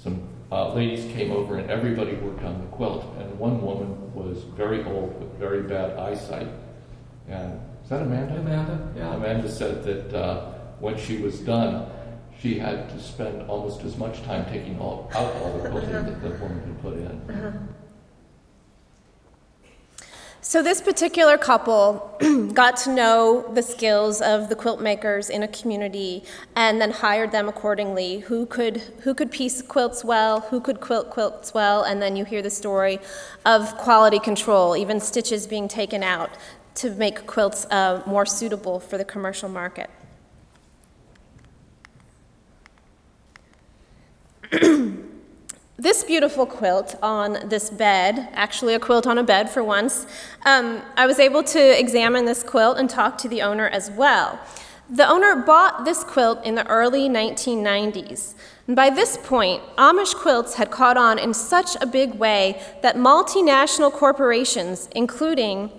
some 0.00 0.28
uh, 0.52 0.72
ladies 0.74 1.10
came 1.12 1.32
over 1.32 1.58
and 1.58 1.68
everybody 1.70 2.14
worked 2.14 2.44
on 2.44 2.60
the 2.60 2.66
quilt. 2.68 3.04
And 3.18 3.38
one 3.38 3.60
woman 3.62 4.14
was 4.14 4.44
very 4.56 4.84
old 4.84 5.18
with 5.20 5.32
very 5.38 5.62
bad 5.62 5.98
eyesight. 5.98 6.48
And 7.28 7.60
is 7.86 7.90
that 7.90 8.02
Amanda? 8.02 8.40
Amanda, 8.40 8.88
yeah. 8.96 9.14
Amanda 9.14 9.48
said 9.48 9.84
that 9.84 10.12
uh, 10.12 10.50
when 10.80 10.98
she 10.98 11.18
was 11.18 11.38
done, 11.38 11.88
she 12.40 12.58
had 12.58 12.88
to 12.88 13.00
spend 13.00 13.48
almost 13.48 13.82
as 13.82 13.96
much 13.96 14.24
time 14.24 14.44
taking 14.46 14.76
all, 14.80 15.08
out 15.14 15.32
all 15.36 15.56
the 15.56 15.70
quilting 15.70 15.92
that 15.92 16.20
the 16.20 16.30
woman 16.30 16.60
had 16.66 16.82
put 16.82 16.94
in. 16.94 17.68
So, 20.40 20.64
this 20.64 20.80
particular 20.80 21.38
couple 21.38 22.18
got 22.54 22.76
to 22.78 22.92
know 22.92 23.48
the 23.54 23.62
skills 23.62 24.20
of 24.20 24.48
the 24.48 24.56
quilt 24.56 24.80
makers 24.80 25.30
in 25.30 25.44
a 25.44 25.48
community 25.48 26.24
and 26.56 26.80
then 26.80 26.90
hired 26.90 27.30
them 27.30 27.48
accordingly. 27.48 28.18
Who 28.18 28.46
could, 28.46 28.78
who 29.02 29.14
could 29.14 29.30
piece 29.30 29.62
quilts 29.62 30.04
well, 30.04 30.40
who 30.40 30.60
could 30.60 30.80
quilt 30.80 31.10
quilts 31.10 31.54
well, 31.54 31.84
and 31.84 32.02
then 32.02 32.16
you 32.16 32.24
hear 32.24 32.42
the 32.42 32.50
story 32.50 32.98
of 33.44 33.76
quality 33.76 34.18
control, 34.18 34.76
even 34.76 34.98
stitches 34.98 35.46
being 35.46 35.68
taken 35.68 36.02
out 36.02 36.30
to 36.76 36.90
make 36.90 37.26
quilts 37.26 37.66
uh, 37.70 38.02
more 38.06 38.24
suitable 38.24 38.80
for 38.80 38.96
the 38.96 39.04
commercial 39.04 39.48
market. 39.48 39.90
This 45.78 46.04
beautiful 46.04 46.46
quilt 46.46 46.96
on 47.02 47.50
this 47.50 47.68
bed, 47.68 48.30
actually 48.32 48.72
a 48.72 48.80
quilt 48.80 49.06
on 49.06 49.18
a 49.18 49.22
bed 49.22 49.50
for 49.50 49.62
once, 49.62 50.06
um, 50.46 50.80
I 50.96 51.06
was 51.06 51.18
able 51.18 51.42
to 51.44 51.78
examine 51.78 52.24
this 52.24 52.42
quilt 52.42 52.78
and 52.78 52.88
talk 52.88 53.18
to 53.18 53.28
the 53.28 53.42
owner 53.42 53.68
as 53.68 53.90
well. 53.90 54.40
The 54.88 55.06
owner 55.06 55.36
bought 55.36 55.84
this 55.84 56.02
quilt 56.02 56.42
in 56.46 56.54
the 56.54 56.66
early 56.66 57.10
1990s. 57.10 58.34
And 58.66 58.74
by 58.74 58.88
this 58.88 59.18
point, 59.18 59.62
Amish 59.76 60.14
quilts 60.14 60.54
had 60.54 60.70
caught 60.70 60.96
on 60.96 61.18
in 61.18 61.34
such 61.34 61.76
a 61.82 61.86
big 61.86 62.14
way 62.14 62.58
that 62.80 62.96
multinational 62.96 63.92
corporations, 63.92 64.88
including 64.94 65.70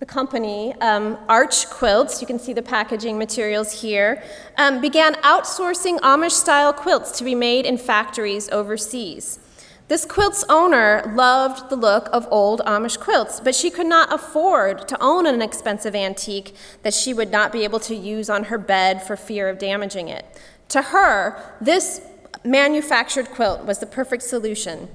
the 0.00 0.06
company, 0.06 0.74
um, 0.80 1.18
Arch 1.28 1.68
Quilts, 1.68 2.22
you 2.22 2.26
can 2.26 2.38
see 2.38 2.54
the 2.54 2.62
packaging 2.62 3.18
materials 3.18 3.82
here, 3.82 4.22
um, 4.56 4.80
began 4.80 5.14
outsourcing 5.16 5.98
Amish 5.98 6.30
style 6.32 6.72
quilts 6.72 7.18
to 7.18 7.24
be 7.24 7.34
made 7.34 7.66
in 7.66 7.76
factories 7.76 8.48
overseas. 8.48 9.38
This 9.88 10.06
quilt's 10.06 10.42
owner 10.48 11.12
loved 11.14 11.68
the 11.68 11.76
look 11.76 12.08
of 12.12 12.26
old 12.30 12.60
Amish 12.60 12.98
quilts, 12.98 13.40
but 13.40 13.54
she 13.54 13.68
could 13.68 13.86
not 13.86 14.10
afford 14.10 14.88
to 14.88 14.96
own 15.02 15.26
an 15.26 15.42
expensive 15.42 15.94
antique 15.94 16.54
that 16.82 16.94
she 16.94 17.12
would 17.12 17.30
not 17.30 17.52
be 17.52 17.62
able 17.64 17.80
to 17.80 17.94
use 17.94 18.30
on 18.30 18.44
her 18.44 18.56
bed 18.56 19.02
for 19.02 19.16
fear 19.16 19.50
of 19.50 19.58
damaging 19.58 20.08
it. 20.08 20.24
To 20.70 20.80
her, 20.80 21.56
this 21.60 22.00
manufactured 22.42 23.26
quilt 23.26 23.66
was 23.66 23.80
the 23.80 23.86
perfect 23.86 24.22
solution. 24.22 24.88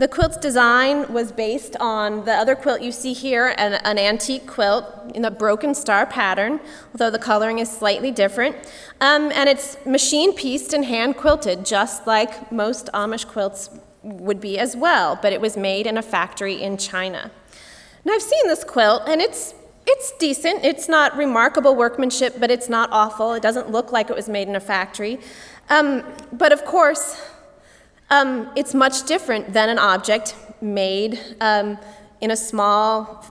The 0.00 0.08
quilt's 0.08 0.38
design 0.38 1.12
was 1.12 1.30
based 1.30 1.76
on 1.78 2.24
the 2.24 2.32
other 2.32 2.54
quilt 2.56 2.80
you 2.80 2.90
see 2.90 3.12
here, 3.12 3.54
an, 3.58 3.74
an, 3.74 3.98
antique 3.98 4.46
quilt 4.46 4.86
in 5.14 5.26
a 5.26 5.30
broken 5.30 5.74
star 5.74 6.06
pattern, 6.06 6.58
although 6.94 7.10
the 7.10 7.18
coloring 7.18 7.58
is 7.58 7.70
slightly 7.70 8.10
different. 8.10 8.56
Um, 9.02 9.30
and 9.34 9.46
it's 9.46 9.76
machine 9.84 10.34
pieced 10.34 10.72
and 10.72 10.86
hand 10.86 11.18
quilted, 11.18 11.66
just 11.66 12.06
like 12.06 12.50
most 12.50 12.88
Amish 12.94 13.26
quilts 13.26 13.68
would 14.02 14.40
be 14.40 14.58
as 14.58 14.74
well, 14.74 15.18
but 15.20 15.34
it 15.34 15.40
was 15.42 15.58
made 15.58 15.86
in 15.86 15.98
a 15.98 16.02
factory 16.02 16.62
in 16.62 16.78
China. 16.78 17.30
And 18.02 18.10
I've 18.10 18.22
seen 18.22 18.46
this 18.46 18.64
quilt, 18.64 19.02
and 19.06 19.20
it's 19.20 19.52
it's 19.86 20.12
decent. 20.12 20.64
It's 20.64 20.88
not 20.88 21.14
remarkable 21.14 21.76
workmanship, 21.76 22.36
but 22.40 22.50
it's 22.50 22.70
not 22.70 22.88
awful. 22.90 23.34
It 23.34 23.42
doesn't 23.42 23.70
look 23.70 23.92
like 23.92 24.08
it 24.08 24.16
was 24.16 24.30
made 24.30 24.48
in 24.48 24.56
a 24.56 24.60
factory. 24.60 25.18
Um, 25.68 26.04
but 26.32 26.52
of 26.52 26.64
course, 26.64 27.20
um, 28.10 28.50
it's 28.56 28.74
much 28.74 29.04
different 29.06 29.52
than 29.52 29.68
an 29.68 29.78
object 29.78 30.34
made 30.60 31.18
um, 31.40 31.78
in 32.20 32.30
a 32.30 32.36
small 32.36 33.24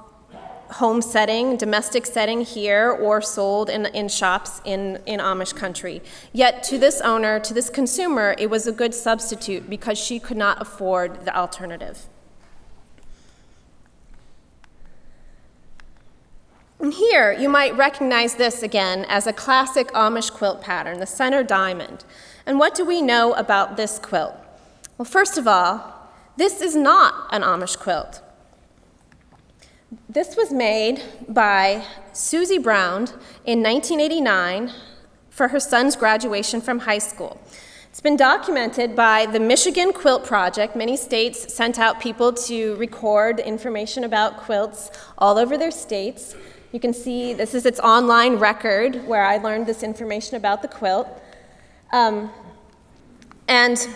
home 0.71 1.01
setting, 1.01 1.57
domestic 1.57 2.05
setting 2.05 2.41
here, 2.41 2.91
or 2.91 3.21
sold 3.21 3.69
in, 3.69 3.87
in 3.87 4.07
shops 4.07 4.61
in, 4.63 5.01
in 5.05 5.19
Amish 5.19 5.55
country. 5.55 6.01
Yet 6.31 6.63
to 6.63 6.77
this 6.77 7.01
owner, 7.01 7.39
to 7.39 7.53
this 7.53 7.69
consumer, 7.69 8.35
it 8.37 8.49
was 8.49 8.67
a 8.67 8.71
good 8.71 8.93
substitute 8.93 9.69
because 9.69 9.97
she 9.97 10.19
could 10.19 10.37
not 10.37 10.61
afford 10.61 11.25
the 11.25 11.35
alternative. 11.35 12.05
And 16.79 16.93
here, 16.93 17.33
you 17.33 17.49
might 17.49 17.75
recognize 17.75 18.35
this 18.35 18.63
again 18.63 19.05
as 19.09 19.27
a 19.27 19.33
classic 19.33 19.89
Amish 19.89 20.31
quilt 20.31 20.61
pattern, 20.61 20.99
the 20.99 21.05
center 21.05 21.43
diamond. 21.43 22.05
And 22.45 22.57
what 22.57 22.73
do 22.73 22.85
we 22.85 23.01
know 23.01 23.33
about 23.33 23.75
this 23.75 23.99
quilt? 23.99 24.35
Well, 24.99 25.05
first 25.05 25.37
of 25.37 25.47
all, 25.47 26.09
this 26.35 26.59
is 26.59 26.75
not 26.75 27.29
an 27.31 27.41
Amish 27.41 27.79
quilt. 27.79 28.21
This 30.09 30.35
was 30.35 30.51
made 30.51 31.01
by 31.29 31.85
Susie 32.11 32.57
Brown 32.57 33.03
in 33.45 33.63
1989 33.63 34.73
for 35.29 35.47
her 35.47 35.59
son's 35.61 35.95
graduation 35.95 36.59
from 36.59 36.79
high 36.79 36.97
school. 36.97 37.39
It's 37.89 38.01
been 38.01 38.17
documented 38.17 38.93
by 38.93 39.25
the 39.25 39.39
Michigan 39.39 39.93
Quilt 39.93 40.25
Project. 40.25 40.75
Many 40.75 40.97
states 40.97 41.53
sent 41.53 41.79
out 41.79 42.01
people 42.01 42.33
to 42.33 42.75
record 42.75 43.39
information 43.39 44.03
about 44.03 44.35
quilts 44.35 44.91
all 45.17 45.37
over 45.37 45.57
their 45.57 45.71
states. 45.71 46.35
You 46.73 46.81
can 46.81 46.93
see 46.93 47.33
this 47.33 47.53
is 47.53 47.65
its 47.65 47.79
online 47.79 48.35
record 48.35 49.07
where 49.07 49.23
I 49.23 49.37
learned 49.37 49.65
this 49.65 49.81
information 49.81 50.35
about 50.35 50.61
the 50.61 50.67
quilt. 50.67 51.07
Um, 51.93 52.31
and 53.47 53.87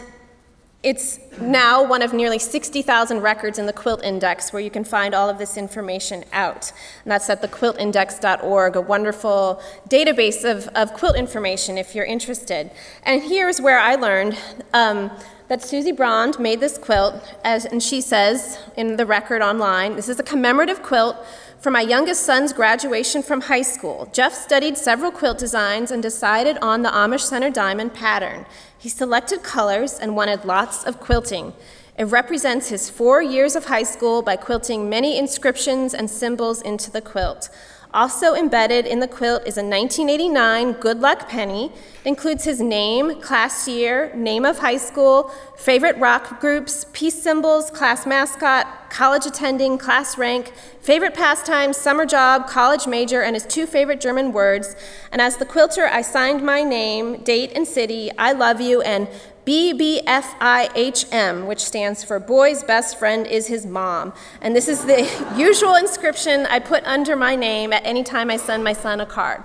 it's 0.83 1.17
now 1.39 1.81
one 1.81 2.01
of 2.01 2.13
nearly 2.13 2.37
60,000 2.37 3.21
records 3.21 3.57
in 3.57 3.65
the 3.65 3.73
Quilt 3.73 4.03
Index 4.03 4.51
where 4.51 4.61
you 4.61 4.69
can 4.69 4.83
find 4.83 5.15
all 5.15 5.29
of 5.29 5.37
this 5.37 5.55
information 5.55 6.25
out. 6.33 6.73
And 7.03 7.11
that's 7.11 7.29
at 7.29 7.41
thequiltindex.org, 7.41 8.75
a 8.75 8.81
wonderful 8.81 9.61
database 9.89 10.43
of, 10.43 10.67
of 10.75 10.93
quilt 10.93 11.15
information 11.15 11.77
if 11.77 11.95
you're 11.95 12.05
interested. 12.05 12.69
And 13.03 13.23
here's 13.23 13.61
where 13.61 13.79
I 13.79 13.95
learned 13.95 14.37
um, 14.73 15.09
that 15.47 15.61
Susie 15.61 15.93
Brond 15.93 16.37
made 16.37 16.59
this 16.59 16.77
quilt, 16.77 17.15
as, 17.45 17.65
and 17.65 17.81
she 17.81 18.01
says 18.01 18.59
in 18.75 18.97
the 18.97 19.05
record 19.05 19.41
online 19.41 19.95
this 19.95 20.09
is 20.09 20.19
a 20.19 20.23
commemorative 20.23 20.83
quilt 20.83 21.15
for 21.59 21.71
my 21.71 21.81
youngest 21.81 22.23
son's 22.23 22.51
graduation 22.51 23.23
from 23.23 23.39
high 23.39 23.61
school. 23.61 24.09
Jeff 24.11 24.33
studied 24.33 24.77
several 24.77 25.11
quilt 25.11 25.37
designs 25.37 25.91
and 25.91 26.03
decided 26.03 26.57
on 26.57 26.81
the 26.81 26.89
Amish 26.89 27.21
Center 27.21 27.49
Diamond 27.49 27.93
pattern. 27.93 28.45
He 28.83 28.89
selected 28.89 29.43
colors 29.43 29.97
and 29.97 30.13
wanted 30.13 30.43
lots 30.43 30.83
of 30.83 30.99
quilting. 30.99 31.53
It 31.97 32.03
represents 32.03 32.67
his 32.67 32.89
four 32.89 33.21
years 33.21 33.55
of 33.55 33.63
high 33.63 33.83
school 33.83 34.21
by 34.21 34.35
quilting 34.35 34.89
many 34.89 35.17
inscriptions 35.17 35.93
and 35.93 36.09
symbols 36.09 36.61
into 36.61 36.91
the 36.91 36.99
quilt. 36.99 37.47
Also 37.93 38.33
embedded 38.33 38.87
in 38.87 38.99
the 38.99 39.07
quilt 39.07 39.43
is 39.45 39.55
a 39.55 39.61
1989 39.61 40.73
Good 40.73 40.99
Luck 40.99 41.29
penny. 41.29 41.65
It 41.65 42.07
includes 42.07 42.43
his 42.43 42.59
name, 42.59 43.21
class 43.21 43.67
year, 43.67 44.11
name 44.15 44.45
of 44.45 44.57
high 44.57 44.77
school, 44.77 45.29
favorite 45.55 45.95
rock 45.97 46.41
groups, 46.41 46.87
peace 46.91 47.21
symbols, 47.21 47.69
class 47.69 48.07
mascot, 48.07 48.89
college 48.89 49.27
attending, 49.27 49.77
class 49.77 50.17
rank, 50.17 50.53
favorite 50.81 51.13
pastime, 51.13 51.71
summer 51.71 52.07
job, 52.07 52.47
college 52.47 52.87
major, 52.87 53.21
and 53.21 53.35
his 53.35 53.45
two 53.45 53.67
favorite 53.67 54.01
German 54.01 54.33
words. 54.33 54.75
And 55.11 55.21
as 55.21 55.37
the 55.37 55.45
quilter, 55.45 55.85
I 55.85 56.01
signed 56.01 56.41
my 56.43 56.63
name, 56.63 57.21
date, 57.21 57.51
and 57.53 57.67
city, 57.67 58.09
I 58.17 58.31
love 58.31 58.59
you, 58.59 58.81
and 58.81 59.07
BBFIHM, 59.45 61.47
which 61.47 61.59
stands 61.59 62.03
for 62.03 62.19
Boy's 62.19 62.63
Best 62.63 62.97
Friend 62.97 63.27
is 63.27 63.47
His 63.47 63.65
Mom. 63.65 64.13
And 64.41 64.55
this 64.55 64.67
is 64.67 64.85
the 64.85 65.09
usual 65.37 65.75
inscription 65.75 66.45
I 66.45 66.59
put 66.59 66.83
under 66.85 67.15
my 67.15 67.35
name 67.35 67.73
at 67.73 67.85
any 67.85 68.03
time 68.03 68.29
I 68.29 68.37
send 68.37 68.63
my 68.63 68.73
son 68.73 69.01
a 69.01 69.05
card. 69.05 69.43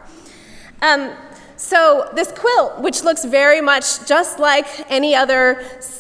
Um, 0.83 1.15
So, 1.61 2.09
this 2.15 2.31
quilt, 2.31 2.79
which 2.79 3.03
looks 3.03 3.25
very 3.25 3.61
much 3.61 4.07
just 4.07 4.39
like 4.39 4.69
any 4.89 5.17
other 5.17 5.57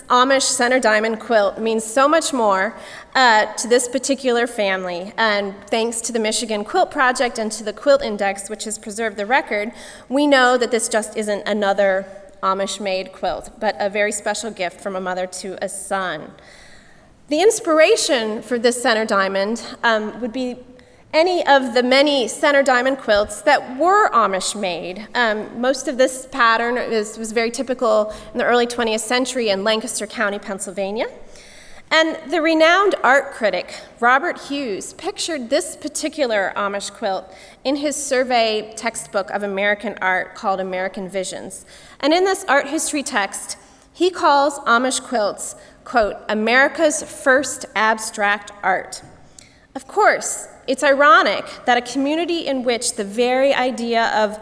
Amish 0.08 0.42
center 0.42 0.78
diamond 0.78 1.18
quilt, 1.18 1.58
means 1.58 1.82
so 1.82 2.06
much 2.06 2.32
more 2.32 2.76
uh, 3.16 3.52
to 3.54 3.66
this 3.66 3.88
particular 3.88 4.46
family. 4.46 5.12
And 5.16 5.56
thanks 5.66 6.00
to 6.02 6.12
the 6.12 6.20
Michigan 6.20 6.62
Quilt 6.62 6.92
Project 6.92 7.40
and 7.40 7.50
to 7.50 7.64
the 7.64 7.72
Quilt 7.72 8.02
Index, 8.02 8.48
which 8.48 8.62
has 8.64 8.78
preserved 8.78 9.16
the 9.16 9.26
record, 9.26 9.72
we 10.08 10.28
know 10.28 10.56
that 10.58 10.70
this 10.70 10.88
just 10.88 11.16
isn't 11.16 11.42
another 11.44 12.06
Amish 12.42 12.80
made 12.80 13.12
quilt, 13.12 13.50
but 13.58 13.76
a 13.78 13.88
very 13.90 14.12
special 14.12 14.50
gift 14.50 14.80
from 14.80 14.96
a 14.96 15.00
mother 15.00 15.26
to 15.26 15.62
a 15.62 15.68
son. 15.68 16.32
The 17.28 17.42
inspiration 17.42 18.42
for 18.42 18.58
this 18.58 18.80
center 18.82 19.04
diamond 19.04 19.62
um, 19.82 20.20
would 20.20 20.32
be 20.32 20.56
any 21.12 21.46
of 21.46 21.74
the 21.74 21.82
many 21.82 22.28
center 22.28 22.62
diamond 22.62 22.98
quilts 22.98 23.42
that 23.42 23.78
were 23.78 24.10
Amish 24.10 24.58
made. 24.58 25.08
Um, 25.14 25.60
most 25.60 25.88
of 25.88 25.96
this 25.96 26.28
pattern 26.30 26.76
is, 26.76 27.16
was 27.16 27.32
very 27.32 27.50
typical 27.50 28.12
in 28.32 28.38
the 28.38 28.44
early 28.44 28.66
20th 28.66 29.00
century 29.00 29.48
in 29.48 29.64
Lancaster 29.64 30.06
County, 30.06 30.38
Pennsylvania. 30.38 31.06
And 31.90 32.30
the 32.30 32.42
renowned 32.42 32.96
art 33.02 33.32
critic 33.32 33.80
Robert 33.98 34.38
Hughes 34.42 34.92
pictured 34.92 35.48
this 35.48 35.74
particular 35.74 36.52
Amish 36.54 36.92
quilt 36.92 37.32
in 37.64 37.76
his 37.76 37.96
survey 37.96 38.74
textbook 38.76 39.30
of 39.30 39.42
American 39.42 39.96
art 40.02 40.34
called 40.34 40.60
American 40.60 41.08
Visions. 41.08 41.64
And 42.00 42.12
in 42.12 42.24
this 42.24 42.44
art 42.44 42.68
history 42.68 43.02
text, 43.02 43.56
he 43.92 44.10
calls 44.10 44.58
Amish 44.60 45.00
quilts, 45.02 45.56
quote, 45.84 46.16
America's 46.28 47.02
first 47.02 47.64
abstract 47.74 48.52
art. 48.62 49.02
Of 49.74 49.88
course, 49.88 50.48
it's 50.66 50.84
ironic 50.84 51.46
that 51.64 51.78
a 51.78 51.92
community 51.92 52.46
in 52.46 52.64
which 52.64 52.96
the 52.96 53.04
very 53.04 53.54
idea 53.54 54.12
of 54.14 54.38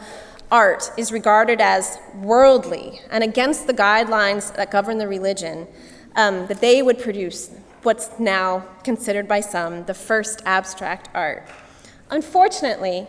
art 0.51 0.91
is 0.97 1.13
regarded 1.13 1.61
as 1.61 1.99
worldly 2.17 3.01
and 3.11 3.23
against 3.23 3.67
the 3.67 3.75
guidelines 3.75 4.55
that 4.57 4.71
govern 4.71 4.99
the 4.99 5.07
religion, 5.09 5.69
um, 6.17 6.47
that 6.49 6.61
they 6.61 6.83
would 6.83 6.99
produce 6.99 7.51
what's 7.83 8.19
now 8.19 8.67
considered 8.83 9.29
by 9.29 9.41
some 9.41 9.85
the 9.85 9.95
first 9.95 10.43
abstract 10.45 11.09
art. 11.15 11.47
Unfortunately, 12.11 13.07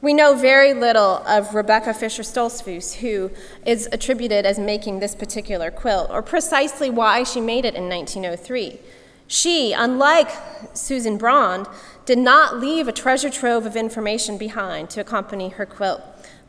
we 0.00 0.12
know 0.12 0.34
very 0.34 0.74
little 0.74 1.22
of 1.26 1.54
Rebecca 1.54 1.94
Fisher 1.94 2.22
Stoltzfus, 2.22 2.96
who 2.96 3.30
is 3.64 3.88
attributed 3.90 4.44
as 4.44 4.58
making 4.58 5.00
this 5.00 5.14
particular 5.14 5.70
quilt, 5.70 6.10
or 6.10 6.20
precisely 6.20 6.90
why 6.90 7.22
she 7.22 7.40
made 7.40 7.64
it 7.64 7.74
in 7.74 7.88
1903. 7.88 8.78
She, 9.26 9.72
unlike 9.72 10.30
Susan 10.74 11.16
Brond, 11.16 11.66
did 12.04 12.18
not 12.18 12.60
leave 12.60 12.86
a 12.86 12.92
treasure 12.92 13.30
trove 13.30 13.64
of 13.64 13.76
information 13.76 14.36
behind 14.36 14.90
to 14.90 15.00
accompany 15.00 15.48
her 15.48 15.64
quilt. 15.64 16.02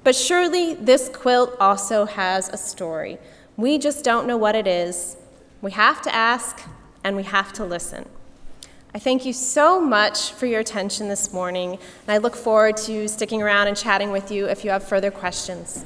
But 0.03 0.15
surely 0.15 0.75
this 0.75 1.09
quilt 1.09 1.55
also 1.59 2.05
has 2.05 2.49
a 2.49 2.57
story. 2.57 3.17
We 3.55 3.77
just 3.77 4.03
don't 4.03 4.27
know 4.27 4.37
what 4.37 4.55
it 4.55 4.67
is. 4.67 5.15
We 5.61 5.71
have 5.71 6.01
to 6.03 6.13
ask 6.13 6.61
and 7.03 7.15
we 7.15 7.23
have 7.23 7.53
to 7.53 7.65
listen. 7.65 8.07
I 8.93 8.99
thank 8.99 9.25
you 9.25 9.33
so 9.33 9.81
much 9.81 10.31
for 10.31 10.45
your 10.45 10.61
attention 10.61 11.09
this 11.09 11.33
morning, 11.33 11.71
and 11.71 11.79
I 12.07 12.17
look 12.17 12.33
forward 12.33 12.77
to 12.77 13.09
sticking 13.09 13.41
around 13.41 13.67
and 13.67 13.75
chatting 13.75 14.11
with 14.11 14.31
you 14.31 14.45
if 14.47 14.63
you 14.63 14.71
have 14.71 14.87
further 14.87 15.11
questions. 15.11 15.83